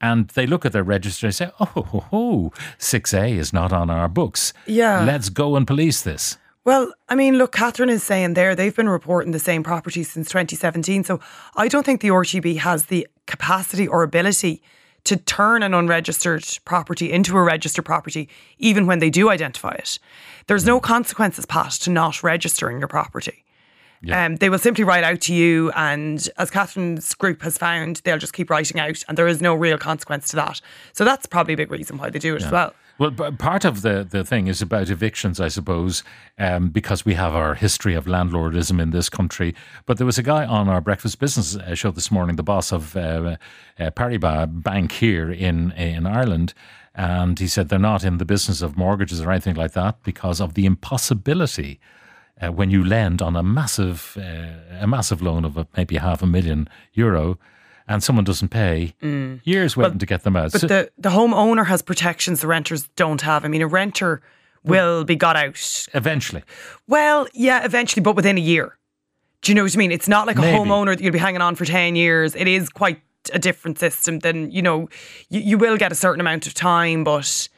and 0.00 0.28
they 0.28 0.46
look 0.46 0.64
at 0.64 0.72
their 0.72 0.82
register 0.82 1.26
and 1.26 1.34
say, 1.34 1.50
oh, 1.60 1.64
ho, 1.66 1.82
ho, 1.82 2.52
6A 2.78 3.36
is 3.36 3.52
not 3.52 3.72
on 3.72 3.90
our 3.90 4.08
books. 4.08 4.52
Yeah. 4.66 5.04
Let's 5.04 5.28
go 5.28 5.56
and 5.56 5.66
police 5.66 6.00
this. 6.00 6.38
Well, 6.64 6.92
I 7.08 7.14
mean, 7.14 7.38
look, 7.38 7.52
Catherine 7.52 7.88
is 7.88 8.02
saying 8.02 8.34
there 8.34 8.54
they've 8.54 8.74
been 8.74 8.88
reporting 8.88 9.32
the 9.32 9.38
same 9.38 9.62
property 9.62 10.02
since 10.02 10.28
2017. 10.28 11.04
So 11.04 11.20
I 11.56 11.68
don't 11.68 11.86
think 11.86 12.00
the 12.00 12.08
RTB 12.08 12.58
has 12.58 12.86
the 12.86 13.08
capacity 13.26 13.88
or 13.88 14.02
ability 14.02 14.62
to 15.04 15.16
turn 15.16 15.62
an 15.62 15.72
unregistered 15.72 16.44
property 16.66 17.10
into 17.10 17.36
a 17.36 17.42
registered 17.42 17.86
property, 17.86 18.28
even 18.58 18.86
when 18.86 18.98
they 18.98 19.08
do 19.08 19.30
identify 19.30 19.72
it. 19.72 19.98
There's 20.46 20.66
no 20.66 20.80
consequences, 20.80 21.46
Pat, 21.46 21.72
to 21.72 21.90
not 21.90 22.22
registering 22.22 22.78
your 22.78 22.88
property. 22.88 23.44
Yeah. 24.02 24.24
Um, 24.24 24.36
they 24.36 24.48
will 24.48 24.58
simply 24.58 24.84
write 24.84 25.04
out 25.04 25.20
to 25.22 25.34
you, 25.34 25.70
and 25.72 26.26
as 26.38 26.50
Catherine's 26.50 27.14
group 27.14 27.42
has 27.42 27.58
found, 27.58 27.96
they'll 28.04 28.18
just 28.18 28.32
keep 28.32 28.48
writing 28.48 28.80
out, 28.80 29.02
and 29.08 29.16
there 29.16 29.28
is 29.28 29.42
no 29.42 29.54
real 29.54 29.76
consequence 29.76 30.28
to 30.28 30.36
that. 30.36 30.60
So 30.92 31.04
that's 31.04 31.26
probably 31.26 31.54
a 31.54 31.56
big 31.56 31.70
reason 31.70 31.98
why 31.98 32.08
they 32.08 32.18
do 32.18 32.34
it 32.34 32.42
as 32.42 32.50
well. 32.52 32.74
Well, 33.00 33.12
part 33.12 33.64
of 33.64 33.80
the, 33.80 34.06
the 34.08 34.24
thing 34.24 34.46
is 34.46 34.60
about 34.60 34.90
evictions, 34.90 35.40
I 35.40 35.48
suppose, 35.48 36.04
um, 36.38 36.68
because 36.68 37.02
we 37.02 37.14
have 37.14 37.34
our 37.34 37.54
history 37.54 37.94
of 37.94 38.04
landlordism 38.04 38.78
in 38.78 38.90
this 38.90 39.08
country. 39.08 39.54
But 39.86 39.96
there 39.96 40.04
was 40.04 40.18
a 40.18 40.22
guy 40.22 40.44
on 40.44 40.68
our 40.68 40.82
breakfast 40.82 41.18
business 41.18 41.56
uh, 41.56 41.74
show 41.74 41.92
this 41.92 42.10
morning, 42.10 42.36
the 42.36 42.42
boss 42.42 42.72
of 42.72 42.94
uh, 42.94 43.38
uh, 43.78 43.90
Paribas 43.92 44.48
Bank 44.62 44.92
here 44.92 45.32
in 45.32 45.72
in 45.72 46.04
Ireland, 46.04 46.52
and 46.94 47.38
he 47.38 47.48
said 47.48 47.70
they're 47.70 47.78
not 47.78 48.04
in 48.04 48.18
the 48.18 48.26
business 48.26 48.60
of 48.60 48.76
mortgages 48.76 49.22
or 49.22 49.30
anything 49.30 49.56
like 49.56 49.72
that 49.72 50.02
because 50.02 50.38
of 50.38 50.52
the 50.52 50.66
impossibility. 50.66 51.80
Uh, 52.42 52.52
when 52.52 52.70
you 52.70 52.84
lend 52.84 53.22
on 53.22 53.34
a 53.34 53.42
massive, 53.42 54.18
uh, 54.20 54.78
a 54.78 54.86
massive 54.86 55.22
loan 55.22 55.46
of 55.46 55.56
uh, 55.56 55.64
maybe 55.74 55.96
half 55.96 56.22
a 56.22 56.26
million 56.26 56.68
euro, 56.92 57.38
and 57.90 58.02
someone 58.02 58.24
doesn't 58.24 58.48
pay, 58.48 58.94
years 59.44 59.76
waiting 59.76 59.98
to 59.98 60.06
get 60.06 60.22
them 60.22 60.36
out. 60.36 60.48
Mm. 60.48 60.52
But 60.52 60.60
So- 60.62 60.66
the, 60.68 60.90
the 60.96 61.10
homeowner 61.10 61.66
has 61.66 61.82
protections 61.82 62.40
the 62.40 62.46
renters 62.46 62.88
don't 62.94 63.20
have. 63.22 63.44
I 63.44 63.48
mean, 63.48 63.62
a 63.62 63.66
renter 63.66 64.22
will 64.64 65.04
be 65.04 65.16
got 65.16 65.36
out. 65.36 65.86
eventually, 65.92 66.42
Well, 66.86 67.26
yeah, 67.34 67.64
eventually, 67.64 68.02
but 68.02 68.14
within 68.16 68.38
a 68.38 68.40
year. 68.40 68.76
Do 69.42 69.50
you 69.50 69.56
know 69.56 69.64
what 69.64 69.74
I 69.74 69.78
mean? 69.78 69.90
It's 69.90 70.06
not 70.08 70.26
like 70.26 70.36
a 70.38 70.42
Maybe. 70.42 70.56
homeowner 70.56 70.96
that 70.96 71.00
you'll 71.00 71.12
be 71.12 71.18
hanging 71.18 71.40
on 71.40 71.56
for 71.56 71.64
10 71.64 71.96
years. 71.96 72.34
It 72.36 72.46
is 72.46 72.68
quite 72.68 73.00
a 73.32 73.38
different 73.38 73.78
system 73.78 74.18
than, 74.20 74.50
you 74.50 74.62
know, 74.62 74.88
you, 75.28 75.40
you 75.40 75.58
will 75.58 75.76
get 75.76 75.90
a 75.90 75.94
certain 75.94 76.20
amount 76.20 76.46
of 76.46 76.54
time, 76.54 77.04
but 77.04 77.48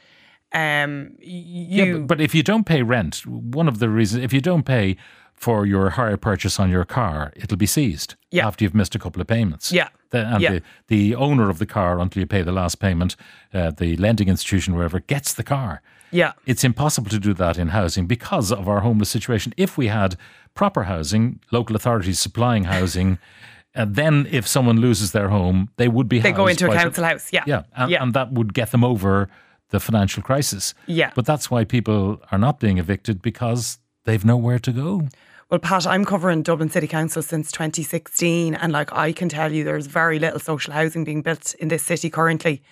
um, 0.53 1.17
you. 1.21 1.85
Yeah, 1.85 1.93
but, 1.99 2.07
but 2.07 2.21
if 2.21 2.35
you 2.35 2.43
don't 2.43 2.65
pay 2.65 2.83
rent, 2.83 3.27
one 3.27 3.69
of 3.69 3.81
the 3.81 3.89
reasons, 3.89 4.23
if 4.25 4.33
you 4.33 4.41
don't 4.41 4.65
pay 4.65 4.97
for 5.43 5.67
your 5.67 5.91
hire 5.91 6.17
purchase 6.17 6.61
on 6.61 6.71
your 6.71 6.85
car, 6.85 7.33
it'll 7.43 7.57
be 7.57 7.67
seized 7.67 8.15
Yeah. 8.31 8.47
after 8.47 8.65
you've 8.65 8.77
missed 8.81 8.95
a 8.95 8.99
couple 9.05 9.21
of 9.21 9.27
payments. 9.27 9.73
Yeah. 9.73 9.89
The, 10.11 10.19
and 10.33 10.41
Yeah. 10.41 10.51
the, 10.53 10.63
the 10.87 11.15
owner 11.17 11.51
of 11.51 11.59
the 11.59 11.67
car, 11.67 11.99
until 11.99 12.21
you 12.21 12.27
pay 12.29 12.43
the 12.43 12.53
last 12.53 12.77
payment, 12.79 13.17
uh, 13.53 13.73
the 13.83 13.97
lending 13.97 14.29
institution, 14.29 14.75
wherever, 14.77 15.01
gets 15.01 15.35
the 15.35 15.43
car. 15.43 15.83
yeah. 16.13 16.33
It's 16.47 16.63
impossible 16.65 17.11
to 17.11 17.19
do 17.19 17.35
that 17.35 17.57
in 17.59 17.69
housing 17.69 18.07
because 18.07 18.53
of 18.53 18.69
our 18.69 18.81
homeless 18.81 19.11
situation. 19.11 19.53
If 19.57 19.77
we 19.77 19.87
had 19.89 20.17
proper 20.55 20.83
housing, 20.85 21.41
local 21.51 21.75
authorities 21.75 22.21
supplying 22.21 22.65
housing, 22.65 23.19
uh, 23.75 23.87
then 24.01 24.29
if 24.31 24.47
someone 24.47 24.79
loses 24.81 25.11
their 25.13 25.29
home, 25.31 25.59
they 25.77 25.89
would 25.89 26.09
be 26.09 26.21
They 26.21 26.33
go 26.33 26.47
into 26.47 26.71
a 26.71 26.75
council 26.83 27.05
house. 27.05 27.27
Yeah. 27.33 27.45
yeah, 27.47 27.63
and, 27.75 27.91
yeah. 27.91 28.03
and 28.03 28.13
that 28.15 28.33
would 28.33 28.53
get 28.55 28.71
them 28.71 28.85
over 28.85 29.29
the 29.71 29.81
financial 29.81 30.23
crisis. 30.23 30.75
Yeah. 30.87 31.11
But 31.17 31.25
that's 31.27 31.51
why 31.51 31.65
people 31.65 32.21
are 32.31 32.39
not 32.39 32.61
being 32.61 32.79
evicted 32.79 33.23
because 33.23 33.79
they've 34.05 34.25
nowhere 34.25 34.59
to 34.61 34.73
go. 34.73 35.09
Well, 35.53 35.59
Pat, 35.59 35.87
I'm 35.87 36.07
covering 36.07 36.41
Dublin 36.41 36.71
City 36.71 36.87
Council 36.87 37.21
since 37.21 37.53
2016, 37.53 38.55
and 38.55 38.73
like 38.73 38.91
I 38.91 39.13
can 39.13 39.29
tell 39.29 39.53
you, 39.53 39.65
there's 39.65 39.87
very 39.87 40.19
little 40.19 40.39
social 40.39 40.73
housing 40.73 41.05
being 41.05 41.21
built 41.21 41.55
in 41.57 41.69
this 41.69 41.83
city 41.83 42.09
currently. 42.09 42.63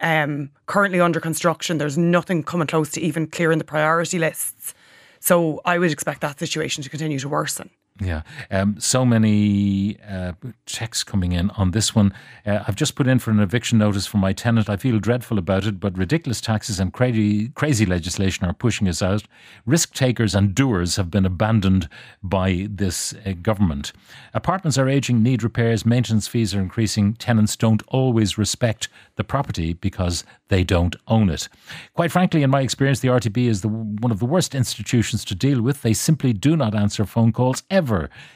Um, 0.00 0.50
currently 0.66 0.98
under 0.98 1.20
construction, 1.20 1.78
there's 1.78 1.96
nothing 1.96 2.42
coming 2.42 2.66
close 2.66 2.90
to 2.90 3.00
even 3.00 3.28
clearing 3.28 3.58
the 3.58 3.64
priority 3.64 4.18
lists. 4.18 4.74
So 5.20 5.60
I 5.64 5.78
would 5.78 5.92
expect 5.92 6.20
that 6.22 6.40
situation 6.40 6.82
to 6.82 6.90
continue 6.90 7.20
to 7.20 7.28
worsen. 7.28 7.70
Yeah. 8.00 8.22
Um, 8.50 8.78
so 8.78 9.06
many 9.06 9.98
uh, 10.06 10.32
checks 10.66 11.02
coming 11.02 11.32
in 11.32 11.48
on 11.50 11.70
this 11.70 11.94
one. 11.94 12.12
Uh, 12.44 12.62
I've 12.66 12.76
just 12.76 12.94
put 12.94 13.06
in 13.06 13.18
for 13.18 13.30
an 13.30 13.40
eviction 13.40 13.78
notice 13.78 14.06
for 14.06 14.18
my 14.18 14.34
tenant. 14.34 14.68
I 14.68 14.76
feel 14.76 14.98
dreadful 14.98 15.38
about 15.38 15.64
it, 15.64 15.80
but 15.80 15.96
ridiculous 15.96 16.42
taxes 16.42 16.78
and 16.78 16.92
crazy, 16.92 17.48
crazy 17.48 17.86
legislation 17.86 18.46
are 18.46 18.52
pushing 18.52 18.86
us 18.86 19.00
out. 19.00 19.22
Risk 19.64 19.94
takers 19.94 20.34
and 20.34 20.54
doers 20.54 20.96
have 20.96 21.10
been 21.10 21.24
abandoned 21.24 21.88
by 22.22 22.66
this 22.70 23.14
uh, 23.24 23.32
government. 23.40 23.92
Apartments 24.34 24.76
are 24.76 24.88
aging, 24.88 25.22
need 25.22 25.42
repairs, 25.42 25.86
maintenance 25.86 26.28
fees 26.28 26.54
are 26.54 26.60
increasing. 26.60 27.14
Tenants 27.14 27.56
don't 27.56 27.82
always 27.88 28.36
respect 28.36 28.88
the 29.16 29.24
property 29.24 29.72
because 29.72 30.22
they 30.48 30.62
don't 30.62 30.94
own 31.08 31.30
it. 31.30 31.48
Quite 31.94 32.12
frankly, 32.12 32.42
in 32.42 32.50
my 32.50 32.60
experience, 32.60 33.00
the 33.00 33.08
RTB 33.08 33.48
is 33.48 33.62
the, 33.62 33.68
one 33.68 34.12
of 34.12 34.18
the 34.18 34.26
worst 34.26 34.54
institutions 34.54 35.24
to 35.24 35.34
deal 35.34 35.62
with. 35.62 35.82
They 35.82 35.94
simply 35.94 36.32
do 36.32 36.56
not 36.56 36.74
answer 36.74 37.06
phone 37.06 37.32
calls 37.32 37.62
ever. 37.70 37.85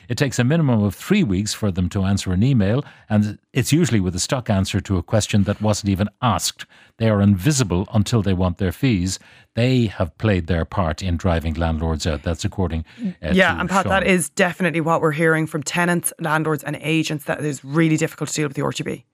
It 0.09 0.17
takes 0.17 0.39
a 0.39 0.45
minimum 0.45 0.83
of 0.83 0.95
three 0.95 1.23
weeks 1.23 1.53
for 1.55 1.71
them 1.71 1.89
to 1.91 2.05
answer 2.05 2.33
an 2.33 2.43
email, 2.43 2.85
and 3.09 3.39
it's 3.53 3.73
usually 3.73 4.01
with 4.01 4.15
a 4.15 4.19
stock 4.19 4.49
answer 4.51 4.81
to 4.81 4.97
a 4.97 5.03
question 5.03 5.45
that 5.45 5.61
wasn't 5.61 5.91
even 5.91 6.09
asked. 6.23 6.67
They 6.99 7.09
are 7.09 7.21
invisible 7.23 7.89
until 7.93 8.23
they 8.23 8.35
want 8.35 8.59
their 8.59 8.73
fees. 8.73 9.19
They 9.55 9.87
have 9.87 10.17
played 10.19 10.47
their 10.47 10.65
part 10.65 11.03
in 11.03 11.17
driving 11.17 11.55
landlords 11.55 12.07
out. 12.07 12.23
That's 12.23 12.45
according 12.45 12.85
uh, 13.23 13.33
Yeah, 13.33 13.59
and 13.61 13.69
Pat, 13.69 13.85
Sean. 13.85 13.91
that 13.91 14.07
is 14.07 14.31
definitely 14.31 14.81
what 14.81 15.01
we're 15.01 15.13
hearing 15.13 15.47
from 15.47 15.63
tenants, 15.63 16.13
landlords, 16.21 16.63
and 16.63 16.77
agents. 16.81 17.25
That 17.25 17.41
it 17.41 17.45
is 17.47 17.65
really 17.65 17.97
difficult 17.97 18.29
to 18.31 18.35
deal 18.35 18.49
with 18.49 18.57
the 18.57 18.63
RTB. 18.63 19.05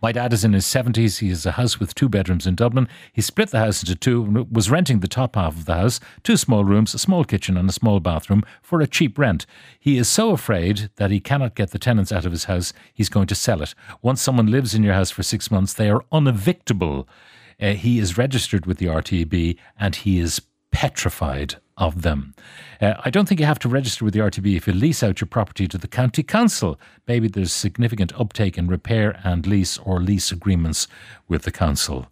My 0.00 0.12
dad 0.12 0.32
is 0.32 0.44
in 0.44 0.52
his 0.52 0.64
70s. 0.64 1.18
He 1.18 1.30
has 1.30 1.44
a 1.44 1.52
house 1.52 1.80
with 1.80 1.94
two 1.94 2.08
bedrooms 2.08 2.46
in 2.46 2.54
Dublin. 2.54 2.88
He 3.12 3.20
split 3.20 3.50
the 3.50 3.58
house 3.58 3.82
into 3.82 3.96
two 3.96 4.22
and 4.22 4.50
was 4.54 4.70
renting 4.70 5.00
the 5.00 5.08
top 5.08 5.34
half 5.34 5.56
of 5.56 5.64
the 5.64 5.74
house, 5.74 5.98
two 6.22 6.36
small 6.36 6.64
rooms, 6.64 6.94
a 6.94 6.98
small 6.98 7.24
kitchen, 7.24 7.56
and 7.56 7.68
a 7.68 7.72
small 7.72 7.98
bathroom 7.98 8.44
for 8.62 8.80
a 8.80 8.86
cheap 8.86 9.18
rent. 9.18 9.44
He 9.78 9.98
is 9.98 10.08
so 10.08 10.30
afraid 10.30 10.90
that 10.96 11.10
he 11.10 11.18
cannot 11.18 11.56
get 11.56 11.70
the 11.72 11.78
tenants 11.78 12.12
out 12.12 12.24
of 12.24 12.32
his 12.32 12.44
house, 12.44 12.72
he's 12.94 13.08
going 13.08 13.26
to 13.26 13.34
sell 13.34 13.60
it. 13.60 13.74
Once 14.00 14.22
someone 14.22 14.46
lives 14.46 14.74
in 14.74 14.84
your 14.84 14.94
house 14.94 15.10
for 15.10 15.24
six 15.24 15.50
months, 15.50 15.74
they 15.74 15.90
are 15.90 16.04
unevictable. 16.12 17.08
Uh, 17.60 17.70
he 17.70 17.98
is 17.98 18.16
registered 18.16 18.66
with 18.66 18.78
the 18.78 18.86
RTB 18.86 19.56
and 19.80 19.96
he 19.96 20.20
is 20.20 20.40
petrified 20.70 21.56
of 21.78 22.02
them. 22.02 22.34
Uh, 22.80 22.94
I 23.04 23.10
don't 23.10 23.26
think 23.26 23.40
you 23.40 23.46
have 23.46 23.58
to 23.60 23.68
register 23.68 24.04
with 24.04 24.14
the 24.14 24.20
RTB 24.20 24.56
if 24.56 24.66
you 24.66 24.74
lease 24.74 25.02
out 25.02 25.20
your 25.20 25.28
property 25.28 25.66
to 25.68 25.78
the 25.78 25.88
county 25.88 26.22
council. 26.22 26.78
Maybe 27.06 27.28
there's 27.28 27.52
significant 27.52 28.12
uptake 28.20 28.58
in 28.58 28.66
repair 28.68 29.20
and 29.24 29.46
lease 29.46 29.78
or 29.78 30.00
lease 30.00 30.30
agreements 30.30 30.86
with 31.28 31.42
the 31.42 31.50
council. 31.50 32.08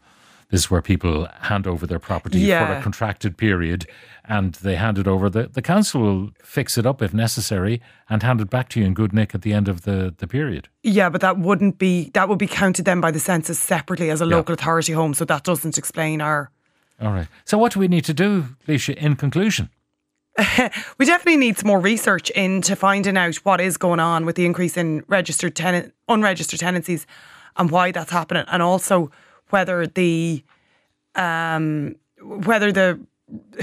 This 0.51 0.61
is 0.61 0.71
where 0.71 0.83
people 0.83 1.27
hand 1.41 1.67
over 1.67 1.87
their 1.87 1.99
property 1.99 2.47
for 2.47 2.73
a 2.73 2.81
contracted 2.81 3.37
period 3.37 3.87
and 4.29 4.55
they 4.55 4.77
hand 4.77 4.97
it 4.99 5.09
over. 5.09 5.29
The, 5.29 5.49
the 5.49 5.63
council 5.63 6.01
will 6.01 6.31
fix 6.43 6.79
it 6.79 6.87
up 6.87 7.03
if 7.03 7.13
necessary 7.13 7.81
and 8.09 8.23
hand 8.23 8.41
it 8.41 8.49
back 8.49 8.69
to 8.71 8.81
you 8.81 8.87
in 8.87 8.95
good 8.95 9.13
nick 9.13 9.35
at 9.35 9.43
the 9.43 9.53
end 9.53 9.69
of 9.69 9.83
the, 9.83 10.15
the 10.17 10.29
period. 10.29 10.69
Yeah, 10.85 11.09
but 11.09 11.21
that 11.21 11.39
wouldn't 11.39 11.79
be 11.79 12.11
that 12.11 12.29
would 12.29 12.39
be 12.39 12.47
counted 12.47 12.85
then 12.85 13.01
by 13.01 13.11
the 13.11 13.21
census 13.21 13.59
separately 13.59 14.11
as 14.11 14.21
a 14.21 14.27
local 14.27 14.55
authority 14.55 14.93
home. 14.93 15.15
So 15.15 15.25
that 15.25 15.43
doesn't 15.43 15.79
explain 15.79 16.21
our. 16.21 16.51
All 17.01 17.13
right. 17.13 17.29
So, 17.45 17.59
what 17.59 17.73
do 17.73 17.81
we 17.81 17.89
need 17.89 18.05
to 18.07 18.15
do, 18.15 18.57
Laoise, 18.67 18.95
in 18.97 19.17
conclusion? 19.17 19.71
we 20.99 21.07
definitely 21.07 21.37
need 21.39 21.59
some 21.59 21.69
more 21.69 21.81
research 21.81 22.31
into 22.31 22.77
finding 22.77 23.17
out 23.17 23.37
what 23.37 23.61
is 23.61 23.77
going 23.79 24.01
on 24.01 24.27
with 24.27 24.37
the 24.37 24.45
increase 24.45 24.77
in 24.77 25.03
registered 25.09 25.55
tenant, 25.57 25.95
unregistered 26.09 26.61
tenancies, 26.61 27.07
and 27.57 27.71
why 27.71 27.91
that's 27.91 28.11
happening, 28.11 28.45
and 28.49 28.63
also 28.63 29.11
whether 29.51 29.87
the, 29.87 30.43
um, 31.15 31.97
whether 32.23 32.73
the, 32.73 33.01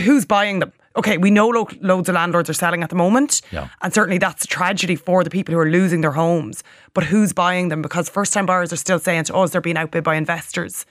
who's 0.01 0.25
buying 0.25 0.59
them. 0.59 0.71
Okay, 0.95 1.17
we 1.17 1.31
know 1.31 1.47
lo- 1.49 1.67
loads 1.81 2.07
of 2.07 2.13
landlords 2.15 2.49
are 2.49 2.53
selling 2.53 2.83
at 2.83 2.89
the 2.89 2.95
moment, 2.95 3.41
Yeah. 3.51 3.69
and 3.81 3.91
certainly 3.93 4.19
that's 4.19 4.43
a 4.45 4.47
tragedy 4.47 4.95
for 4.95 5.23
the 5.23 5.29
people 5.31 5.53
who 5.53 5.59
are 5.59 5.69
losing 5.69 6.01
their 6.01 6.11
homes. 6.11 6.63
But 6.93 7.05
who's 7.05 7.33
buying 7.33 7.69
them? 7.69 7.81
Because 7.81 8.09
first-time 8.09 8.45
buyers 8.45 8.71
are 8.71 8.75
still 8.77 8.99
saying 8.99 9.23
to 9.25 9.35
us 9.35 9.51
they're 9.51 9.61
being 9.61 9.77
outbid 9.77 10.03
by 10.03 10.15
investors. 10.15 10.85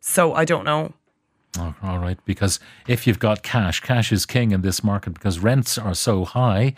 So 0.00 0.34
I 0.34 0.44
don't 0.44 0.64
know. 0.64 0.92
All 1.82 1.98
right, 1.98 2.18
because 2.24 2.60
if 2.86 3.06
you've 3.06 3.18
got 3.18 3.42
cash, 3.42 3.80
cash 3.80 4.12
is 4.12 4.26
king 4.26 4.52
in 4.52 4.62
this 4.62 4.82
market 4.84 5.14
because 5.14 5.38
rents 5.38 5.78
are 5.78 5.94
so 5.94 6.24
high 6.24 6.74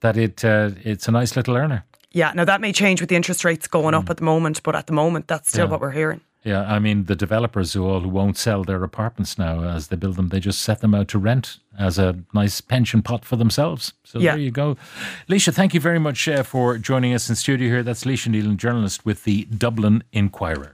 that 0.00 0.16
it 0.16 0.44
uh, 0.44 0.70
it's 0.82 1.08
a 1.08 1.10
nice 1.12 1.36
little 1.36 1.56
earner. 1.56 1.84
Yeah, 2.12 2.32
now 2.34 2.44
that 2.44 2.60
may 2.60 2.72
change 2.72 3.00
with 3.00 3.08
the 3.10 3.16
interest 3.16 3.44
rates 3.44 3.66
going 3.66 3.92
up 3.94 4.08
at 4.08 4.18
the 4.18 4.24
moment, 4.24 4.62
but 4.62 4.76
at 4.76 4.86
the 4.86 4.92
moment, 4.92 5.26
that's 5.26 5.48
still 5.48 5.64
Yeah. 5.66 5.70
what 5.70 5.80
we're 5.80 5.90
hearing. 5.90 6.20
Yeah, 6.44 6.60
I 6.62 6.78
mean 6.78 7.04
the 7.04 7.16
developers 7.16 7.72
who 7.72 7.84
all 7.86 8.00
who 8.00 8.08
won't 8.10 8.36
sell 8.36 8.64
their 8.64 8.84
apartments 8.84 9.38
now 9.38 9.62
as 9.64 9.88
they 9.88 9.96
build 9.96 10.16
them, 10.16 10.28
they 10.28 10.40
just 10.40 10.60
set 10.60 10.80
them 10.80 10.94
out 10.94 11.08
to 11.08 11.18
rent 11.18 11.58
as 11.78 11.98
a 11.98 12.18
nice 12.34 12.60
pension 12.60 13.00
pot 13.02 13.24
for 13.24 13.36
themselves. 13.36 13.94
So 14.04 14.18
Yeah. 14.20 14.32
there 14.32 14.40
you 14.40 14.50
go, 14.50 14.76
Laoise. 15.26 15.52
Thank 15.54 15.72
you 15.74 15.80
very 15.80 15.98
much 15.98 16.28
uh, 16.28 16.42
for 16.42 16.76
joining 16.78 17.14
us 17.14 17.30
in 17.30 17.34
studio 17.36 17.68
here. 17.68 17.82
That's 17.82 18.04
Laoise 18.04 18.28
Neylon, 18.28 18.58
journalist 18.58 19.06
with 19.06 19.24
the 19.24 19.46
Dublin 19.46 20.04
Inquirer. 20.12 20.73